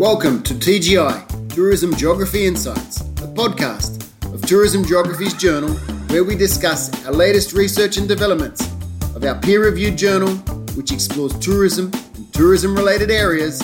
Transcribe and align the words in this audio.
Welcome 0.00 0.42
to 0.44 0.54
TGI, 0.54 1.50
Tourism 1.50 1.94
Geography 1.94 2.46
Insights, 2.46 3.02
a 3.02 3.28
podcast 3.34 4.02
of 4.32 4.40
Tourism 4.40 4.82
Geographies 4.82 5.34
journal 5.34 5.74
where 6.08 6.24
we 6.24 6.36
discuss 6.36 7.04
our 7.04 7.12
latest 7.12 7.52
research 7.52 7.98
and 7.98 8.08
developments 8.08 8.66
of 9.14 9.22
our 9.24 9.38
peer 9.38 9.62
reviewed 9.62 9.98
journal, 9.98 10.30
which 10.74 10.90
explores 10.90 11.38
tourism 11.38 11.90
and 12.14 12.32
tourism 12.32 12.74
related 12.74 13.10
areas 13.10 13.62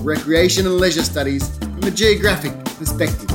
recreation 0.00 0.66
and 0.66 0.76
leisure 0.76 1.02
studies 1.02 1.56
from 1.56 1.84
a 1.84 1.90
geographic 1.90 2.52
perspective. 2.76 3.30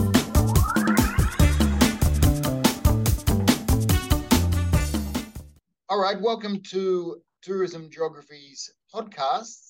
All 5.90 6.00
right, 6.00 6.22
welcome 6.22 6.62
to 6.70 7.18
Tourism 7.42 7.90
Geographies 7.90 8.72
podcasts. 8.94 9.67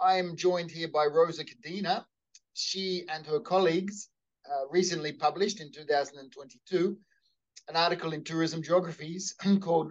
I 0.00 0.18
am 0.18 0.36
joined 0.36 0.70
here 0.70 0.86
by 0.86 1.06
Rosa 1.06 1.44
Codina. 1.44 2.04
She 2.54 3.04
and 3.08 3.26
her 3.26 3.40
colleagues 3.40 4.08
uh, 4.48 4.68
recently 4.70 5.12
published 5.12 5.60
in 5.60 5.72
2022 5.72 6.96
an 7.68 7.76
article 7.76 8.12
in 8.12 8.22
Tourism 8.22 8.62
Geographies 8.62 9.34
called 9.60 9.90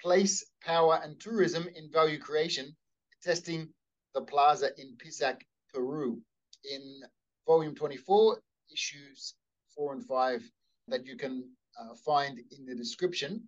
Place, 0.00 0.44
Power 0.62 1.00
and 1.02 1.18
Tourism 1.18 1.66
in 1.74 1.90
Value 1.90 2.18
Creation, 2.18 2.76
testing 3.22 3.68
the 4.14 4.20
plaza 4.20 4.70
in 4.78 4.94
Pisac, 4.98 5.40
Peru, 5.72 6.20
in 6.70 7.00
volume 7.46 7.74
24, 7.74 8.38
issues 8.70 9.34
four 9.74 9.94
and 9.94 10.04
five 10.04 10.42
that 10.88 11.06
you 11.06 11.16
can 11.16 11.48
uh, 11.80 11.94
find 12.04 12.38
in 12.56 12.66
the 12.66 12.74
description. 12.74 13.42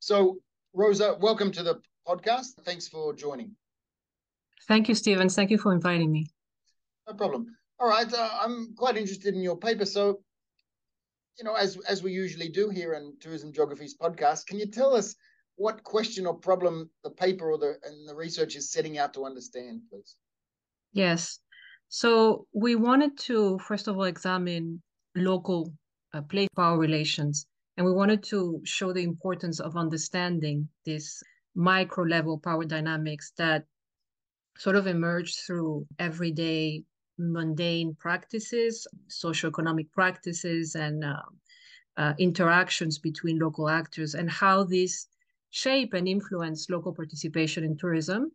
So, 0.00 0.38
Rosa, 0.74 1.16
welcome 1.20 1.52
to 1.52 1.62
the 1.62 1.80
podcast. 2.06 2.54
Thanks 2.64 2.88
for 2.88 3.14
joining. 3.14 3.54
Thank 4.68 4.88
you, 4.88 4.94
Stephen. 4.94 5.28
Thank 5.30 5.50
you 5.50 5.58
for 5.58 5.72
inviting 5.72 6.12
me. 6.12 6.28
No 7.08 7.14
problem. 7.14 7.46
All 7.80 7.88
right, 7.88 8.12
uh, 8.12 8.30
I'm 8.42 8.74
quite 8.76 8.98
interested 8.98 9.34
in 9.34 9.40
your 9.40 9.56
paper. 9.56 9.86
So, 9.86 10.20
you 11.38 11.44
know, 11.44 11.54
as 11.54 11.78
as 11.88 12.02
we 12.02 12.12
usually 12.12 12.50
do 12.50 12.68
here 12.68 12.92
in 12.94 13.14
Tourism 13.20 13.52
Geographies 13.52 13.96
podcast, 13.96 14.46
can 14.46 14.58
you 14.58 14.66
tell 14.66 14.94
us 14.94 15.14
what 15.56 15.82
question 15.84 16.26
or 16.26 16.34
problem 16.34 16.90
the 17.02 17.10
paper 17.10 17.50
or 17.50 17.58
the 17.58 17.76
and 17.84 18.06
the 18.06 18.14
research 18.14 18.56
is 18.56 18.70
setting 18.70 18.98
out 18.98 19.14
to 19.14 19.24
understand, 19.24 19.82
please? 19.90 20.16
Yes. 20.92 21.40
So 21.88 22.46
we 22.52 22.74
wanted 22.74 23.16
to 23.20 23.58
first 23.60 23.88
of 23.88 23.96
all 23.96 24.04
examine 24.04 24.82
local 25.16 25.72
uh, 26.12 26.20
place 26.22 26.48
power 26.54 26.78
relations, 26.78 27.46
and 27.76 27.86
we 27.86 27.92
wanted 27.92 28.22
to 28.24 28.60
show 28.64 28.92
the 28.92 29.04
importance 29.04 29.60
of 29.60 29.76
understanding 29.76 30.68
this 30.84 31.22
micro 31.54 32.04
level 32.04 32.38
power 32.38 32.64
dynamics 32.64 33.32
that 33.38 33.64
sort 34.58 34.76
of 34.76 34.86
emerge 34.86 35.36
through 35.46 35.86
everyday 35.98 36.82
mundane 37.18 37.94
practices, 37.94 38.86
socioeconomic 39.08 39.90
practices, 39.92 40.74
and 40.74 41.04
uh, 41.04 41.22
uh, 41.96 42.14
interactions 42.18 42.98
between 42.98 43.38
local 43.38 43.68
actors, 43.68 44.14
and 44.14 44.30
how 44.30 44.64
these 44.64 45.08
shape 45.50 45.94
and 45.94 46.06
influence 46.06 46.70
local 46.70 46.92
participation 46.92 47.64
in 47.64 47.76
tourism, 47.76 48.30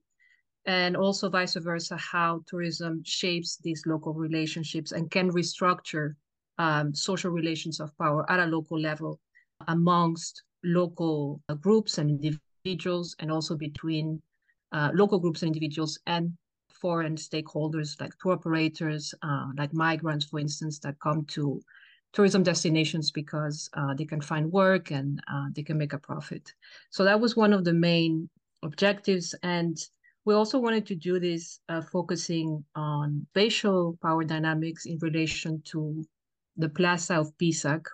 and 0.65 0.95
also 0.95 1.29
vice 1.29 1.55
versa, 1.55 1.97
how 1.97 2.41
tourism 2.47 3.01
shapes 3.05 3.57
these 3.57 3.83
local 3.85 4.13
relationships 4.13 4.93
and 4.93 5.11
can 5.11 5.31
restructure 5.31 6.15
um, 6.57 6.93
social 6.95 7.31
relations 7.31 7.79
of 7.79 7.95
power 7.97 8.29
at 8.31 8.39
a 8.39 8.45
local 8.45 8.79
level 8.79 9.19
amongst 9.67 10.43
local 10.63 11.41
uh, 11.49 11.53
groups 11.55 11.97
and 11.97 12.09
individuals, 12.09 13.15
and 13.19 13.31
also 13.31 13.55
between 13.55 14.21
uh, 14.73 14.89
local 14.93 15.19
groups 15.19 15.41
and 15.41 15.47
individuals 15.47 15.99
and 16.07 16.33
foreign 16.69 17.15
stakeholders 17.15 17.99
like 18.01 18.11
tour 18.21 18.33
operators, 18.33 19.13
uh, 19.21 19.47
like 19.57 19.73
migrants, 19.73 20.25
for 20.25 20.39
instance, 20.39 20.79
that 20.79 20.99
come 20.99 21.23
to 21.25 21.61
tourism 22.11 22.43
destinations 22.43 23.11
because 23.11 23.69
uh, 23.75 23.93
they 23.93 24.05
can 24.05 24.21
find 24.21 24.51
work 24.51 24.91
and 24.91 25.21
uh, 25.31 25.45
they 25.55 25.63
can 25.63 25.77
make 25.77 25.93
a 25.93 25.97
profit. 25.97 26.53
So 26.91 27.03
that 27.03 27.19
was 27.19 27.35
one 27.35 27.53
of 27.53 27.63
the 27.63 27.73
main 27.73 28.29
objectives. 28.63 29.33
And 29.43 29.77
we 30.25 30.33
also 30.33 30.59
wanted 30.59 30.85
to 30.87 30.95
do 30.95 31.19
this 31.19 31.59
uh, 31.69 31.81
focusing 31.81 32.63
on 32.75 33.25
spatial 33.31 33.97
power 34.01 34.23
dynamics 34.23 34.85
in 34.85 34.97
relation 35.01 35.61
to 35.65 36.05
the 36.57 36.69
Plaza 36.69 37.15
of 37.15 37.35
Pisac. 37.37 37.85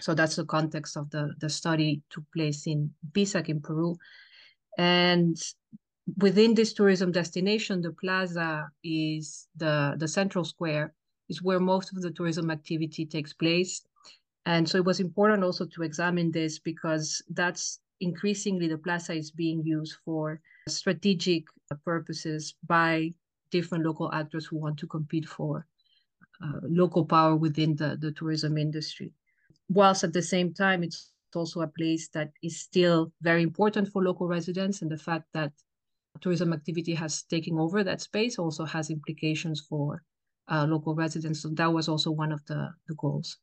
So 0.00 0.14
that's 0.14 0.36
the 0.36 0.44
context 0.44 0.96
of 0.96 1.10
the, 1.10 1.34
the 1.40 1.48
study 1.48 2.02
took 2.10 2.24
place 2.32 2.66
in 2.66 2.90
Pisac 3.12 3.48
in 3.48 3.60
Peru. 3.60 3.96
And 4.78 5.36
within 6.16 6.54
this 6.54 6.72
tourism 6.72 7.12
destination, 7.12 7.82
the 7.82 7.92
plaza 7.92 8.70
is 8.82 9.48
the, 9.56 9.94
the 9.98 10.08
central 10.08 10.44
square 10.44 10.94
is 11.28 11.42
where 11.42 11.60
most 11.60 11.92
of 11.92 12.00
the 12.00 12.10
tourism 12.10 12.50
activity 12.50 13.04
takes 13.04 13.32
place. 13.32 13.82
And 14.46 14.66
so 14.66 14.78
it 14.78 14.84
was 14.84 15.00
important 15.00 15.44
also 15.44 15.66
to 15.66 15.82
examine 15.82 16.30
this 16.30 16.58
because 16.58 17.22
that's 17.30 17.80
increasingly 18.00 18.68
the 18.68 18.78
plaza 18.78 19.12
is 19.12 19.30
being 19.30 19.62
used 19.62 19.96
for 20.04 20.40
strategic 20.68 21.44
purposes 21.84 22.54
by 22.66 23.12
different 23.50 23.84
local 23.84 24.12
actors 24.12 24.46
who 24.46 24.56
want 24.56 24.78
to 24.78 24.86
compete 24.86 25.28
for 25.28 25.66
uh, 26.42 26.60
local 26.62 27.04
power 27.04 27.36
within 27.36 27.76
the, 27.76 27.98
the 28.00 28.12
tourism 28.12 28.56
industry. 28.56 29.12
Whilst 29.68 30.04
at 30.04 30.12
the 30.12 30.22
same 30.22 30.54
time, 30.54 30.82
it's 30.82 31.10
also 31.34 31.60
a 31.60 31.66
place 31.66 32.08
that 32.14 32.30
is 32.42 32.60
still 32.60 33.12
very 33.20 33.42
important 33.42 33.88
for 33.88 34.02
local 34.02 34.28
residents 34.28 34.80
and 34.80 34.90
the 34.90 34.96
fact 34.96 35.26
that 35.34 35.52
tourism 36.20 36.52
activity 36.52 36.94
has 36.94 37.22
taken 37.24 37.58
over 37.58 37.84
that 37.84 38.00
space 38.00 38.38
also 38.38 38.64
has 38.64 38.90
implications 38.90 39.60
for 39.68 40.02
uh, 40.50 40.66
local 40.68 40.94
residents. 40.94 41.42
So 41.42 41.50
that 41.50 41.72
was 41.72 41.88
also 41.88 42.10
one 42.10 42.32
of 42.32 42.44
the, 42.46 42.70
the 42.86 42.94
goals. 42.94 43.38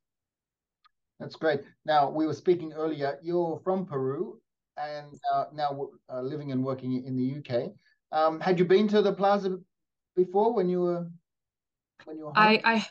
That's 1.20 1.36
great. 1.36 1.62
Now, 1.86 2.10
we 2.10 2.28
were 2.28 2.34
speaking 2.34 2.74
earlier, 2.74 3.18
you're 3.22 3.60
from 3.64 3.86
Peru 3.86 4.40
and 4.78 5.18
uh, 5.34 5.46
now 5.54 5.90
uh, 6.12 6.22
living 6.22 6.52
and 6.52 6.64
working 6.64 7.06
in 7.06 7.16
the 7.16 7.38
UK. 7.40 7.72
Um, 8.12 8.40
had 8.40 8.60
you 8.60 8.66
been 8.66 8.88
to 8.90 9.02
the 9.02 9.14
plaza 9.14 9.58
before 10.16 10.54
when 10.54 10.70
you 10.70 10.82
were 10.82 11.08
when 12.06 12.18
you 12.18 12.26
were 12.26 12.34
home? 12.34 12.60
I, 12.66 12.86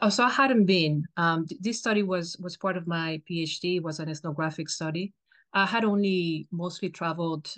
I 0.00 0.10
so 0.10 0.24
I 0.24 0.30
hadn't 0.30 0.66
been. 0.66 1.04
Um, 1.16 1.46
this 1.60 1.78
study 1.78 2.02
was 2.02 2.36
was 2.38 2.56
part 2.56 2.76
of 2.76 2.86
my 2.86 3.20
PhD. 3.30 3.82
Was 3.82 4.00
an 4.00 4.08
ethnographic 4.08 4.68
study. 4.68 5.12
I 5.52 5.66
had 5.66 5.84
only 5.84 6.46
mostly 6.52 6.90
traveled 6.90 7.52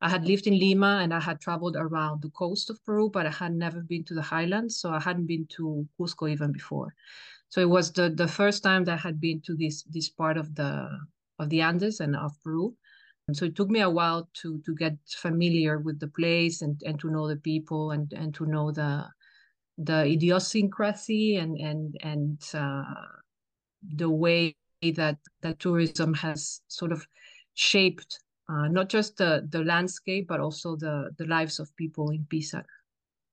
I 0.00 0.08
had 0.10 0.26
lived 0.26 0.46
in 0.46 0.58
Lima 0.58 1.00
and 1.02 1.14
I 1.14 1.20
had 1.20 1.40
traveled 1.40 1.76
around 1.76 2.22
the 2.22 2.30
coast 2.30 2.68
of 2.70 2.84
Peru, 2.84 3.08
but 3.08 3.26
I 3.26 3.30
had 3.30 3.54
never 3.54 3.80
been 3.80 4.04
to 4.04 4.14
the 4.14 4.22
highlands. 4.22 4.76
So 4.76 4.90
I 4.90 5.00
hadn't 5.00 5.26
been 5.26 5.46
to 5.56 5.88
Cusco 5.98 6.30
even 6.30 6.52
before. 6.52 6.94
So 7.48 7.60
it 7.60 7.68
was 7.68 7.92
the, 7.92 8.10
the 8.10 8.28
first 8.28 8.62
time 8.62 8.84
that 8.84 8.94
I 8.94 9.02
had 9.02 9.20
been 9.20 9.40
to 9.42 9.56
this 9.56 9.82
this 9.84 10.10
part 10.10 10.36
of 10.36 10.54
the 10.54 10.88
of 11.38 11.48
the 11.48 11.62
Andes 11.62 12.00
and 12.00 12.14
of 12.16 12.32
Peru. 12.42 12.74
And 13.28 13.36
so 13.36 13.46
it 13.46 13.56
took 13.56 13.70
me 13.70 13.80
a 13.80 13.90
while 13.90 14.28
to 14.42 14.60
to 14.66 14.74
get 14.74 14.96
familiar 15.08 15.78
with 15.78 15.98
the 15.98 16.08
place 16.08 16.62
and, 16.62 16.80
and 16.84 16.98
to 17.00 17.10
know 17.10 17.26
the 17.28 17.36
people 17.36 17.92
and, 17.92 18.12
and 18.12 18.34
to 18.34 18.46
know 18.46 18.70
the 18.72 19.06
the 19.78 20.04
idiosyncrasy 20.04 21.36
and 21.36 21.56
and 21.58 21.96
and 22.02 22.42
uh, 22.54 22.84
the 23.94 24.10
way 24.10 24.54
that 24.94 25.18
that 25.40 25.58
tourism 25.58 26.14
has 26.14 26.60
sort 26.68 26.92
of 26.92 27.06
shaped 27.54 28.20
uh, 28.48 28.68
not 28.68 28.88
just 28.88 29.16
the 29.16 29.46
the 29.50 29.64
landscape, 29.64 30.28
but 30.28 30.40
also 30.40 30.76
the 30.76 31.10
the 31.18 31.26
lives 31.26 31.58
of 31.58 31.74
people 31.76 32.10
in 32.10 32.24
Pisac. 32.30 32.66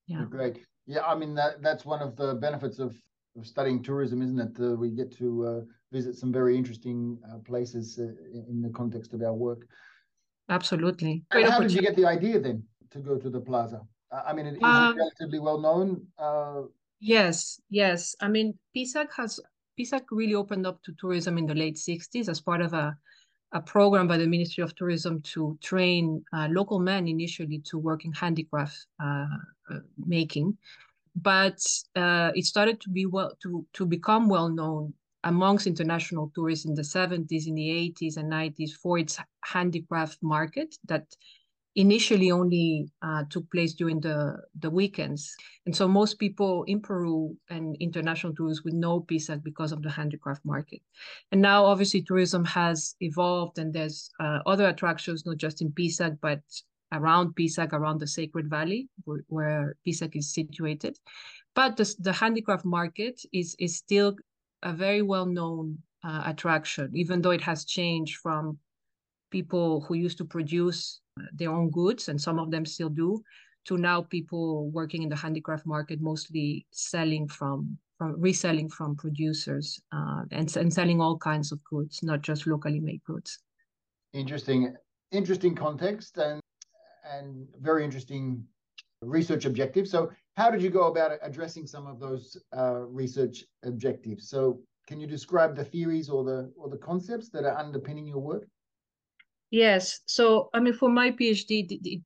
Yeah, 0.07 0.25
great. 0.29 0.65
Yeah, 0.85 1.05
I 1.05 1.15
mean 1.15 1.35
that 1.35 1.61
that's 1.61 1.85
one 1.85 2.01
of 2.01 2.15
the 2.15 2.35
benefits 2.35 2.79
of, 2.79 2.95
of 3.37 3.47
studying 3.47 3.81
tourism, 3.81 4.21
isn't 4.21 4.39
it? 4.39 4.59
Uh, 4.59 4.75
we 4.75 4.89
get 4.89 5.15
to 5.17 5.45
uh, 5.45 5.61
visit 5.91 6.15
some 6.15 6.31
very 6.31 6.57
interesting 6.57 7.17
uh, 7.31 7.37
places 7.39 7.99
uh, 7.99 8.03
in 8.49 8.61
the 8.61 8.69
context 8.69 9.13
of 9.13 9.21
our 9.21 9.33
work. 9.33 9.67
Absolutely. 10.49 11.23
How 11.31 11.59
did 11.59 11.71
you 11.71 11.81
get 11.81 11.95
the 11.95 12.05
idea 12.05 12.39
then 12.39 12.63
to 12.91 12.99
go 12.99 13.17
to 13.17 13.29
the 13.29 13.39
plaza? 13.39 13.81
I 14.11 14.33
mean, 14.33 14.45
it 14.45 14.55
is 14.55 14.63
um, 14.63 14.95
relatively 14.97 15.39
well 15.39 15.59
known. 15.59 16.05
yes, 16.99 17.59
yes. 17.69 18.15
I 18.19 18.27
mean, 18.27 18.57
Pisac 18.75 19.11
has 19.15 19.39
Pisac 19.79 20.03
really 20.11 20.35
opened 20.35 20.67
up 20.67 20.83
to 20.83 20.93
tourism 20.99 21.37
in 21.37 21.45
the 21.45 21.55
late 21.55 21.77
'60s 21.77 22.29
as 22.29 22.41
part 22.41 22.61
of 22.61 22.73
a 22.73 22.95
a 23.53 23.61
program 23.61 24.07
by 24.07 24.17
the 24.17 24.27
Ministry 24.27 24.63
of 24.63 24.75
Tourism 24.75 25.21
to 25.33 25.57
train 25.61 26.23
uh, 26.33 26.47
local 26.49 26.79
men 26.79 27.07
initially 27.07 27.59
to 27.59 27.77
work 27.77 28.03
in 28.03 28.11
handicraft 28.11 28.87
uh, 29.01 29.27
uh, 29.71 29.79
making, 30.05 30.57
but 31.15 31.59
uh, 31.95 32.31
it 32.35 32.45
started 32.45 32.81
to 32.81 32.89
be 32.89 33.05
well 33.05 33.31
to 33.43 33.65
to 33.73 33.85
become 33.85 34.27
well 34.27 34.49
known 34.49 34.93
amongst 35.23 35.67
international 35.67 36.31
tourists 36.35 36.65
in 36.65 36.73
the 36.73 36.81
70s, 36.81 37.47
in 37.47 37.55
the 37.55 37.93
80s 37.95 38.17
and 38.17 38.31
90s 38.31 38.71
for 38.71 38.97
its 38.97 39.17
handicraft 39.45 40.17
market 40.21 40.75
that 40.85 41.05
initially 41.75 42.31
only 42.31 42.89
uh, 43.01 43.23
took 43.29 43.49
place 43.51 43.73
during 43.73 43.99
the, 43.99 44.37
the 44.59 44.69
weekends. 44.69 45.35
And 45.65 45.75
so 45.75 45.87
most 45.87 46.19
people 46.19 46.63
in 46.65 46.81
Peru 46.81 47.35
and 47.49 47.75
international 47.79 48.33
tourists 48.35 48.63
would 48.63 48.75
know 48.75 48.99
Pisac 49.01 49.43
because 49.43 49.71
of 49.71 49.81
the 49.81 49.89
handicraft 49.89 50.45
market. 50.45 50.81
And 51.31 51.41
now 51.41 51.65
obviously 51.65 52.01
tourism 52.03 52.45
has 52.45 52.95
evolved 52.99 53.57
and 53.57 53.73
there's 53.73 54.09
uh, 54.19 54.39
other 54.45 54.67
attractions, 54.67 55.25
not 55.25 55.37
just 55.37 55.61
in 55.61 55.71
Pisac, 55.71 56.13
but 56.21 56.41
around 56.91 57.35
Pisac, 57.35 57.73
around 57.73 57.99
the 57.99 58.07
Sacred 58.07 58.49
Valley, 58.49 58.87
where, 59.05 59.23
where 59.27 59.75
Pisac 59.83 60.15
is 60.15 60.33
situated. 60.33 60.97
but 61.55 61.77
the, 61.77 61.95
the 61.99 62.13
handicraft 62.13 62.65
market 62.65 63.21
is 63.31 63.55
is 63.59 63.77
still 63.77 64.15
a 64.63 64.73
very 64.73 65.01
well 65.01 65.25
known 65.25 65.77
uh, 66.03 66.23
attraction, 66.25 66.91
even 66.95 67.21
though 67.21 67.31
it 67.31 67.41
has 67.41 67.65
changed 67.65 68.17
from 68.17 68.57
people 69.33 69.81
who 69.81 69.95
used 69.95 70.17
to 70.19 70.25
produce 70.25 71.01
uh, 71.19 71.23
their 71.33 71.51
own 71.51 71.69
goods, 71.71 72.07
and 72.09 72.21
some 72.21 72.37
of 72.39 72.51
them 72.51 72.65
still 72.65 72.89
do, 72.89 73.21
to 73.65 73.77
now 73.77 74.01
people 74.01 74.69
working 74.69 75.01
in 75.03 75.09
the 75.09 75.15
handicraft 75.25 75.65
market, 75.65 75.99
mostly 75.99 76.65
selling 76.71 77.27
from 77.27 77.77
from 77.97 78.19
reselling 78.19 78.69
from 78.69 78.95
producers 78.95 79.79
uh, 79.91 80.21
and, 80.31 80.55
and 80.57 80.73
selling 80.73 80.99
all 80.99 81.17
kinds 81.17 81.51
of 81.51 81.59
goods, 81.63 82.01
not 82.03 82.21
just 82.21 82.47
locally 82.47 82.79
made 82.79 83.01
goods. 83.03 83.39
Interesting, 84.13 84.73
interesting 85.11 85.55
context 85.55 86.17
and 86.17 86.39
and 87.15 87.47
very 87.59 87.83
interesting 87.83 88.43
research 89.01 89.45
objectives. 89.45 89.89
So, 89.91 90.11
how 90.37 90.49
did 90.49 90.61
you 90.61 90.69
go 90.69 90.85
about 90.91 91.11
addressing 91.21 91.67
some 91.67 91.85
of 91.87 91.99
those 91.99 92.37
uh, 92.57 92.81
research 93.01 93.43
objectives? 93.63 94.29
So, 94.29 94.61
can 94.87 94.99
you 94.99 95.07
describe 95.07 95.55
the 95.55 95.65
theories 95.73 96.09
or 96.09 96.23
the 96.23 96.39
or 96.61 96.69
the 96.69 96.81
concepts 96.89 97.29
that 97.33 97.43
are 97.49 97.57
underpinning 97.57 98.07
your 98.07 98.23
work? 98.31 98.45
Yes. 99.53 99.99
So, 100.07 100.49
I 100.55 100.59
mean, 100.59 100.73
for 100.73 100.89
my 100.89 101.11
PhD, 101.11 102.01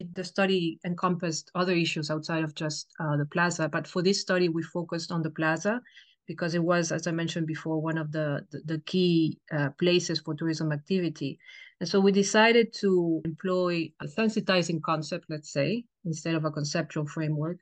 the 0.00 0.24
study 0.24 0.80
encompassed 0.84 1.48
other 1.54 1.72
issues 1.72 2.10
outside 2.10 2.42
of 2.42 2.56
just 2.56 2.88
uh, 2.98 3.16
the 3.16 3.24
plaza. 3.26 3.68
But 3.68 3.86
for 3.86 4.02
this 4.02 4.20
study, 4.20 4.48
we 4.48 4.64
focused 4.64 5.12
on 5.12 5.22
the 5.22 5.30
plaza 5.30 5.80
because 6.26 6.56
it 6.56 6.62
was, 6.64 6.90
as 6.90 7.06
I 7.06 7.12
mentioned 7.12 7.46
before, 7.46 7.80
one 7.80 7.98
of 7.98 8.10
the, 8.10 8.44
the, 8.50 8.62
the 8.64 8.78
key 8.80 9.38
uh, 9.56 9.70
places 9.78 10.18
for 10.18 10.34
tourism 10.34 10.72
activity. 10.72 11.38
And 11.80 11.88
so 11.88 12.00
we 12.00 12.10
decided 12.10 12.72
to 12.80 13.22
employ 13.24 13.92
a 14.02 14.06
sensitizing 14.06 14.82
concept, 14.82 15.26
let's 15.28 15.52
say, 15.52 15.84
instead 16.04 16.34
of 16.34 16.44
a 16.44 16.50
conceptual 16.50 17.06
framework, 17.06 17.58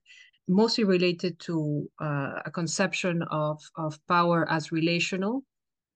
mostly 0.48 0.84
related 0.84 1.38
to 1.40 1.90
uh, 2.00 2.40
a 2.46 2.50
conception 2.50 3.22
of, 3.30 3.60
of 3.76 3.98
power 4.08 4.50
as 4.50 4.72
relational, 4.72 5.44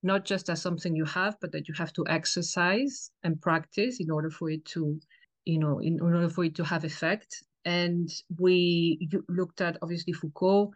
not 0.03 0.25
just 0.25 0.49
as 0.49 0.63
something 0.63 0.97
you 0.97 1.05
have, 1.05 1.37
but 1.41 1.53
that 1.53 1.69
you 1.69 1.75
have 1.75 1.93
to 1.95 2.05
exercise 2.09 3.11
and 3.23 3.41
practice 3.41 4.01
in 4.01 4.11
order 4.11 4.31
for 4.31 4.51
it 4.51 4.65
to 4.65 5.01
you 5.45 5.59
know, 5.59 5.79
in 5.81 6.01
order 6.01 6.29
for 6.29 6.45
it 6.45 6.55
to 6.57 6.65
have 6.65 6.85
effect. 6.85 7.43
And 7.65 8.09
we 8.39 9.09
looked 9.29 9.61
at 9.61 9.79
obviously 9.83 10.13
Foucault. 10.13 10.73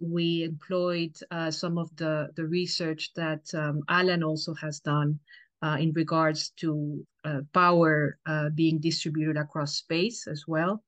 We 0.00 0.44
employed 0.44 1.16
uh, 1.30 1.50
some 1.50 1.78
of 1.78 1.94
the 1.96 2.28
the 2.36 2.44
research 2.44 3.12
that 3.14 3.42
um, 3.54 3.82
Alan 3.88 4.22
also 4.22 4.52
has 4.54 4.80
done 4.80 5.20
uh, 5.62 5.76
in 5.78 5.92
regards 5.92 6.50
to 6.60 7.06
uh, 7.24 7.40
power 7.54 8.18
uh, 8.26 8.50
being 8.50 8.80
distributed 8.80 9.36
across 9.36 9.76
space 9.76 10.26
as 10.26 10.44
well. 10.46 10.82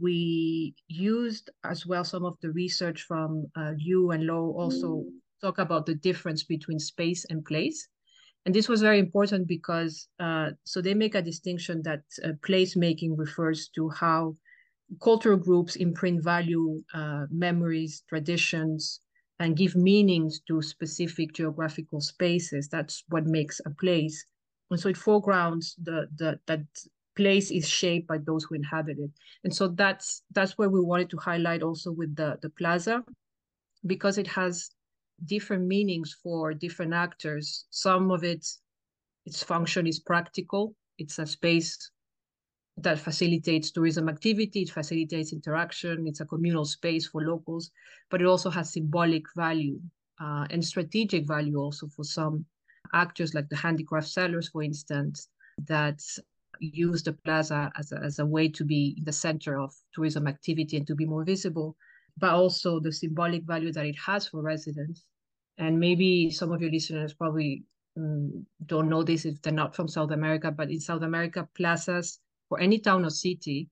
We 0.00 0.74
used 0.86 1.50
as 1.64 1.84
well 1.84 2.04
some 2.04 2.24
of 2.24 2.36
the 2.40 2.50
research 2.52 3.02
from 3.02 3.46
uh, 3.56 3.72
Liu 3.76 4.12
and 4.12 4.24
Low 4.24 4.54
also 4.56 5.04
talk 5.40 5.58
about 5.58 5.86
the 5.86 5.94
difference 5.94 6.44
between 6.44 6.78
space 6.78 7.24
and 7.30 7.44
place. 7.44 7.88
And 8.46 8.54
this 8.54 8.68
was 8.68 8.80
very 8.80 8.98
important 8.98 9.46
because 9.46 10.08
uh, 10.20 10.50
so 10.64 10.80
they 10.80 10.94
make 10.94 11.14
a 11.14 11.22
distinction 11.22 11.82
that 11.82 12.02
uh, 12.24 12.28
placemaking 12.46 13.18
refers 13.18 13.68
to 13.74 13.90
how 13.90 14.36
cultural 15.02 15.36
groups 15.36 15.76
imprint 15.76 16.24
value, 16.24 16.82
uh, 16.94 17.26
memories, 17.30 18.02
traditions, 18.08 19.00
and 19.38 19.56
give 19.56 19.76
meanings 19.76 20.40
to 20.48 20.62
specific 20.62 21.34
geographical 21.34 22.00
spaces. 22.00 22.68
That's 22.68 23.04
what 23.08 23.26
makes 23.26 23.60
a 23.66 23.70
place. 23.70 24.24
And 24.70 24.80
so 24.80 24.88
it 24.88 24.96
foregrounds 24.96 25.76
the, 25.82 26.08
the 26.16 26.40
that 26.46 26.60
place 27.16 27.50
is 27.50 27.68
shaped 27.68 28.06
by 28.06 28.18
those 28.18 28.44
who 28.44 28.54
inhabit 28.54 28.98
it. 28.98 29.10
And 29.44 29.54
so 29.54 29.68
that's 29.68 30.22
that's 30.32 30.56
where 30.56 30.70
we 30.70 30.80
wanted 30.80 31.10
to 31.10 31.18
highlight 31.18 31.62
also 31.62 31.92
with 31.92 32.14
the, 32.16 32.38
the 32.42 32.50
plaza, 32.50 33.04
because 33.86 34.18
it 34.18 34.26
has 34.26 34.70
different 35.24 35.66
meanings 35.66 36.16
for 36.22 36.54
different 36.54 36.92
actors. 36.92 37.66
Some 37.70 38.10
of 38.10 38.24
it, 38.24 38.46
its 39.26 39.42
function 39.42 39.86
is 39.86 40.00
practical. 40.00 40.74
It's 40.98 41.18
a 41.18 41.26
space 41.26 41.90
that 42.82 42.98
facilitates 42.98 43.70
tourism 43.70 44.08
activity, 44.08 44.62
it 44.62 44.70
facilitates 44.70 45.32
interaction, 45.32 46.06
it's 46.06 46.20
a 46.20 46.26
communal 46.26 46.64
space 46.64 47.06
for 47.06 47.22
locals, 47.22 47.70
but 48.10 48.20
it 48.20 48.26
also 48.26 48.50
has 48.50 48.72
symbolic 48.72 49.24
value 49.36 49.80
uh, 50.20 50.46
and 50.50 50.64
strategic 50.64 51.26
value 51.26 51.58
also 51.58 51.88
for 51.88 52.04
some 52.04 52.44
actors 52.94 53.34
like 53.34 53.48
the 53.48 53.56
handicraft 53.56 54.08
sellers, 54.08 54.48
for 54.48 54.62
instance, 54.62 55.28
that 55.66 56.00
use 56.60 57.02
the 57.02 57.12
plaza 57.12 57.70
as 57.76 57.92
a, 57.92 57.98
as 58.02 58.18
a 58.18 58.26
way 58.26 58.48
to 58.48 58.64
be 58.64 58.94
in 58.98 59.04
the 59.04 59.12
center 59.12 59.60
of 59.60 59.72
tourism 59.94 60.26
activity 60.26 60.76
and 60.76 60.86
to 60.86 60.94
be 60.94 61.04
more 61.04 61.24
visible 61.24 61.76
but 62.18 62.30
also 62.30 62.80
the 62.80 62.92
symbolic 62.92 63.44
value 63.44 63.72
that 63.72 63.86
it 63.86 63.96
has 64.04 64.28
for 64.28 64.42
residents. 64.42 65.04
And 65.58 65.78
maybe 65.78 66.30
some 66.30 66.52
of 66.52 66.60
your 66.60 66.70
listeners 66.70 67.14
probably 67.14 67.64
um, 67.96 68.46
don't 68.66 68.88
know 68.88 69.02
this 69.02 69.24
if 69.24 69.40
they're 69.42 69.52
not 69.52 69.74
from 69.74 69.88
South 69.88 70.12
America, 70.12 70.50
but 70.50 70.70
in 70.70 70.80
South 70.80 71.02
America, 71.02 71.48
plazas 71.56 72.20
for 72.48 72.60
any 72.60 72.78
town 72.78 73.04
or 73.04 73.10
city 73.10 73.68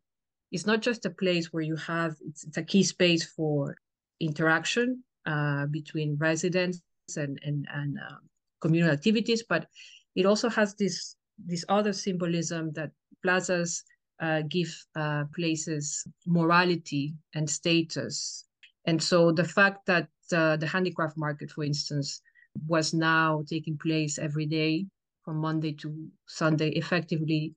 it's 0.52 0.66
not 0.66 0.80
just 0.80 1.06
a 1.06 1.10
place 1.10 1.52
where 1.52 1.62
you 1.62 1.76
have, 1.76 2.16
it's, 2.26 2.44
it's 2.44 2.56
a 2.56 2.62
key 2.62 2.82
space 2.82 3.24
for 3.24 3.76
interaction 4.20 5.02
uh, 5.26 5.66
between 5.66 6.16
residents 6.18 6.80
and, 7.16 7.38
and, 7.42 7.66
and 7.72 7.98
uh, 7.98 8.16
communal 8.60 8.90
activities, 8.90 9.42
but 9.48 9.66
it 10.14 10.26
also 10.26 10.48
has 10.48 10.74
this, 10.74 11.16
this 11.44 11.64
other 11.68 11.92
symbolism 11.92 12.72
that 12.72 12.90
plazas 13.22 13.84
uh, 14.20 14.42
give 14.48 14.74
uh, 14.94 15.24
places 15.34 16.06
morality 16.26 17.14
and 17.34 17.48
status. 17.48 18.44
And 18.86 19.02
so 19.02 19.32
the 19.32 19.44
fact 19.44 19.86
that 19.86 20.08
uh, 20.32 20.56
the 20.56 20.66
handicraft 20.66 21.16
market, 21.16 21.50
for 21.50 21.64
instance, 21.64 22.20
was 22.66 22.94
now 22.94 23.44
taking 23.48 23.76
place 23.76 24.18
every 24.18 24.46
day 24.46 24.86
from 25.24 25.36
Monday 25.36 25.72
to 25.72 26.08
Sunday, 26.26 26.70
effectively 26.70 27.54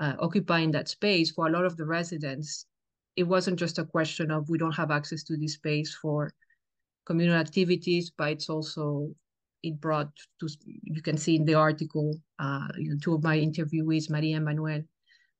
uh, 0.00 0.14
occupying 0.20 0.70
that 0.70 0.88
space 0.88 1.30
for 1.32 1.46
a 1.46 1.50
lot 1.50 1.64
of 1.64 1.76
the 1.76 1.84
residents, 1.84 2.66
it 3.16 3.24
wasn't 3.24 3.58
just 3.58 3.78
a 3.78 3.84
question 3.84 4.30
of 4.30 4.48
we 4.48 4.58
don't 4.58 4.76
have 4.76 4.92
access 4.92 5.24
to 5.24 5.36
this 5.36 5.54
space 5.54 5.94
for 5.94 6.32
communal 7.04 7.36
activities, 7.36 8.12
but 8.16 8.30
it's 8.30 8.48
also 8.48 9.08
it 9.64 9.80
brought 9.80 10.08
to 10.38 10.48
you 10.64 11.02
can 11.02 11.16
see 11.16 11.34
in 11.34 11.44
the 11.44 11.54
article 11.54 12.14
uh, 12.38 12.68
you 12.76 12.90
know, 12.90 12.96
two 13.02 13.14
of 13.14 13.24
my 13.24 13.36
interviewees, 13.36 14.08
Maria 14.08 14.36
and 14.36 14.44
Manuel, 14.44 14.82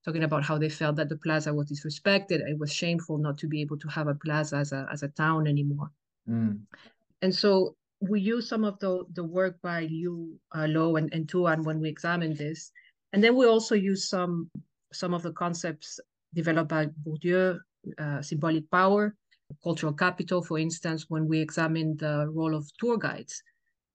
talking 0.08 0.24
about 0.24 0.42
how 0.42 0.56
they 0.56 0.70
felt 0.70 0.96
that 0.96 1.10
the 1.10 1.16
plaza 1.16 1.52
was 1.52 1.70
disrespected. 1.70 2.40
It 2.52 2.58
was 2.58 2.72
shameful 2.72 3.18
not 3.18 3.36
to 3.38 3.46
be 3.46 3.60
able 3.60 3.78
to 3.78 3.88
have 3.88 4.08
a 4.08 4.14
plaza 4.14 4.56
as 4.56 4.72
a, 4.72 4.86
as 4.90 5.02
a 5.02 5.08
town 5.08 5.46
anymore. 5.46 5.90
Mm. 6.26 6.60
And 7.20 7.34
so 7.34 7.76
we 8.00 8.18
use 8.20 8.48
some 8.48 8.64
of 8.64 8.78
the, 8.78 9.04
the 9.12 9.24
work 9.24 9.60
by 9.60 9.80
Liu 9.82 10.34
uh, 10.56 10.66
Low 10.66 10.96
and, 10.96 11.12
and 11.12 11.28
Tuan 11.28 11.62
when 11.62 11.78
we 11.78 11.90
examine 11.90 12.34
this. 12.34 12.72
And 13.12 13.22
then 13.22 13.36
we 13.36 13.44
also 13.46 13.74
use 13.74 14.08
some, 14.08 14.50
some 14.94 15.12
of 15.12 15.22
the 15.22 15.32
concepts 15.32 16.00
developed 16.32 16.70
by 16.70 16.86
Bourdieu, 17.04 17.58
uh, 17.98 18.22
symbolic 18.22 18.70
power, 18.70 19.14
cultural 19.62 19.92
capital, 19.92 20.42
for 20.42 20.58
instance, 20.58 21.06
when 21.08 21.28
we 21.28 21.38
examine 21.38 21.96
the 21.98 22.28
role 22.32 22.54
of 22.54 22.66
tour 22.78 22.96
guides 22.96 23.42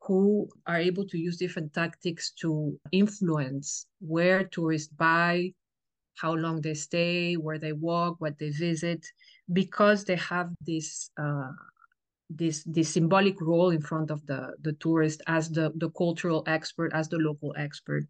who 0.01 0.47
are 0.67 0.77
able 0.77 1.07
to 1.07 1.17
use 1.17 1.37
different 1.37 1.73
tactics 1.73 2.31
to 2.31 2.77
influence 2.91 3.87
where 3.99 4.43
tourists 4.43 4.93
buy, 4.93 5.53
how 6.15 6.33
long 6.33 6.61
they 6.61 6.73
stay, 6.73 7.35
where 7.35 7.59
they 7.59 7.73
walk, 7.73 8.15
what 8.19 8.37
they 8.39 8.49
visit, 8.49 9.05
because 9.51 10.05
they 10.05 10.15
have 10.15 10.49
this 10.61 11.09
uh, 11.17 11.51
this 12.29 12.63
this 12.65 12.89
symbolic 12.89 13.39
role 13.41 13.69
in 13.69 13.81
front 13.81 14.11
of 14.11 14.25
the 14.25 14.53
the 14.61 14.73
tourist 14.73 15.21
as 15.27 15.49
the 15.49 15.71
the 15.75 15.89
cultural 15.91 16.43
expert, 16.47 16.91
as 16.93 17.09
the 17.09 17.17
local 17.17 17.53
expert, 17.57 18.03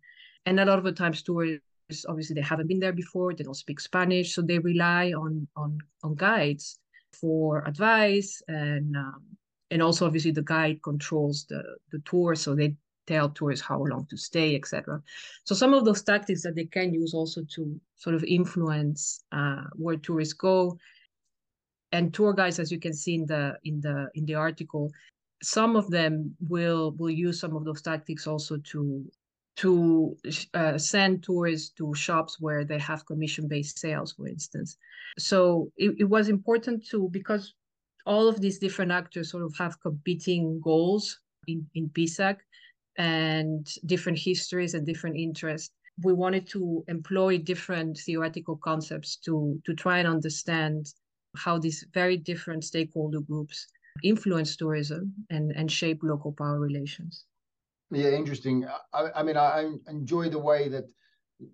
and 0.45 0.59
a 0.59 0.65
lot 0.65 0.77
of 0.77 0.83
the 0.83 0.91
times 0.91 1.23
tourists 1.23 2.05
obviously 2.07 2.33
they 2.33 2.41
haven't 2.41 2.67
been 2.67 2.79
there 2.79 2.93
before, 2.93 3.33
they 3.33 3.43
don't 3.43 3.53
speak 3.55 3.79
Spanish, 3.79 4.33
so 4.33 4.41
they 4.41 4.59
rely 4.59 5.11
on 5.13 5.47
on 5.55 5.77
on 6.03 6.15
guides 6.15 6.79
for 7.19 7.63
advice 7.67 8.41
and 8.47 8.95
um, 8.97 9.21
and 9.69 9.81
also 9.81 10.05
obviously 10.05 10.31
the 10.31 10.41
guide 10.43 10.81
controls 10.83 11.45
the 11.49 11.61
the 11.91 11.99
tour, 12.05 12.35
so 12.35 12.55
they 12.55 12.75
tell 13.07 13.29
tourists 13.29 13.65
how 13.65 13.83
long 13.83 14.05
to 14.09 14.17
stay, 14.17 14.55
etc. 14.55 15.01
So 15.43 15.55
some 15.55 15.73
of 15.73 15.85
those 15.85 16.03
tactics 16.03 16.43
that 16.43 16.55
they 16.55 16.65
can 16.65 16.93
use 16.93 17.13
also 17.13 17.43
to 17.55 17.79
sort 17.95 18.15
of 18.15 18.23
influence 18.23 19.23
uh, 19.31 19.63
where 19.73 19.97
tourists 19.97 20.33
go. 20.33 20.77
And 21.91 22.13
tour 22.13 22.33
guides, 22.33 22.59
as 22.59 22.71
you 22.71 22.79
can 22.79 22.93
see 22.93 23.15
in 23.15 23.25
the 23.25 23.55
in 23.63 23.79
the 23.79 24.09
in 24.15 24.25
the 24.25 24.35
article, 24.35 24.91
some 25.43 25.75
of 25.75 25.89
them 25.89 26.35
will 26.47 26.91
will 26.97 27.11
use 27.11 27.39
some 27.39 27.55
of 27.55 27.65
those 27.65 27.81
tactics 27.81 28.25
also 28.25 28.57
to 28.57 29.05
to 29.55 30.17
uh, 30.55 30.77
send 30.79 31.23
tourists 31.23 31.69
to 31.77 31.93
shops 31.93 32.39
where 32.39 32.65
they 32.65 32.79
have 32.79 33.05
commission-based 33.05 33.77
sales, 33.77 34.13
for 34.13 34.27
instance. 34.27 34.77
So 35.19 35.71
it, 35.77 35.93
it 35.99 36.05
was 36.05 36.27
important 36.27 36.87
to 36.87 37.07
because 37.11 37.53
all 38.07 38.27
of 38.27 38.41
these 38.41 38.57
different 38.57 38.91
actors 38.91 39.29
sort 39.29 39.43
of 39.43 39.55
have 39.57 39.79
competing 39.79 40.59
goals 40.59 41.19
in 41.47 41.67
in 41.75 41.89
Pisac 41.89 42.37
and 42.97 43.67
different 43.85 44.17
histories 44.17 44.73
and 44.73 44.85
different 44.85 45.17
interests. 45.17 45.71
We 46.03 46.13
wanted 46.13 46.47
to 46.49 46.83
employ 46.87 47.37
different 47.37 47.97
theoretical 47.97 48.57
concepts 48.57 49.17
to 49.25 49.61
to 49.65 49.73
try 49.73 49.99
and 49.99 50.07
understand 50.07 50.87
how 51.35 51.57
these 51.57 51.85
very 51.93 52.17
different 52.17 52.63
stakeholder 52.63 53.19
groups 53.19 53.67
influence 54.03 54.55
tourism 54.55 55.13
and, 55.29 55.51
and 55.51 55.71
shape 55.71 55.99
local 56.03 56.31
power 56.31 56.59
relations. 56.59 57.25
Yeah, 57.91 58.09
interesting. 58.09 58.65
I, 58.93 59.09
I 59.15 59.23
mean, 59.23 59.37
I, 59.37 59.61
I 59.61 59.71
enjoy 59.87 60.29
the 60.29 60.39
way 60.39 60.67
that 60.69 60.85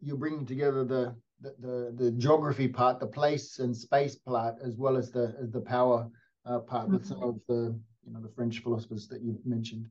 you're 0.01 0.17
bringing 0.17 0.45
together 0.45 0.85
the, 0.85 1.15
the, 1.41 1.55
the, 1.59 2.03
the, 2.03 2.11
geography 2.11 2.67
part, 2.67 2.99
the 2.99 3.07
place 3.07 3.59
and 3.59 3.75
space 3.75 4.15
part, 4.15 4.55
as 4.63 4.77
well 4.77 4.95
as 4.95 5.11
the 5.11 5.35
as 5.41 5.51
the 5.51 5.61
power 5.61 6.07
uh, 6.45 6.59
part 6.59 6.85
mm-hmm. 6.85 6.93
with 6.93 7.05
some 7.05 7.23
of 7.23 7.39
the 7.47 7.77
you 8.05 8.13
know 8.13 8.21
the 8.21 8.29
French 8.29 8.59
philosophers 8.59 9.07
that 9.07 9.21
you've 9.21 9.45
mentioned. 9.45 9.85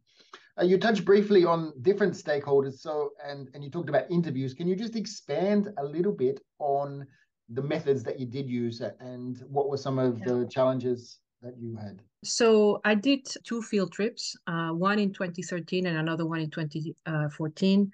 Uh, 0.59 0.65
you 0.65 0.79
touched 0.79 1.05
briefly 1.05 1.45
on 1.45 1.73
different 1.83 2.15
stakeholders, 2.15 2.81
so 2.81 3.11
and 3.25 3.49
and 3.55 3.63
you 3.63 3.71
talked 3.71 3.89
about 3.89 4.11
interviews. 4.11 4.55
Can 4.55 4.67
you 4.67 4.75
just 4.75 4.97
expand 4.97 5.73
a 5.79 5.85
little 5.85 6.13
bit 6.13 6.41
on 6.59 7.07
the 7.51 7.63
methods 7.63 8.03
that 8.03 8.19
you 8.19 8.27
did 8.27 8.49
use 8.49 8.83
and 9.01 9.43
what 9.49 9.69
were 9.69 9.77
some 9.77 9.99
of 9.99 10.21
the 10.21 10.47
challenges 10.51 11.21
that 11.43 11.55
you 11.59 11.77
had? 11.77 12.03
So 12.25 12.81
I 12.85 12.95
did 12.95 13.27
two 13.45 13.63
field 13.63 13.93
trips, 13.93 14.37
uh, 14.47 14.71
one 14.71 14.99
in 14.99 15.13
2013 15.13 15.87
and 15.87 15.97
another 15.97 16.27
one 16.27 16.41
in 16.41 16.51
2014. 16.51 17.91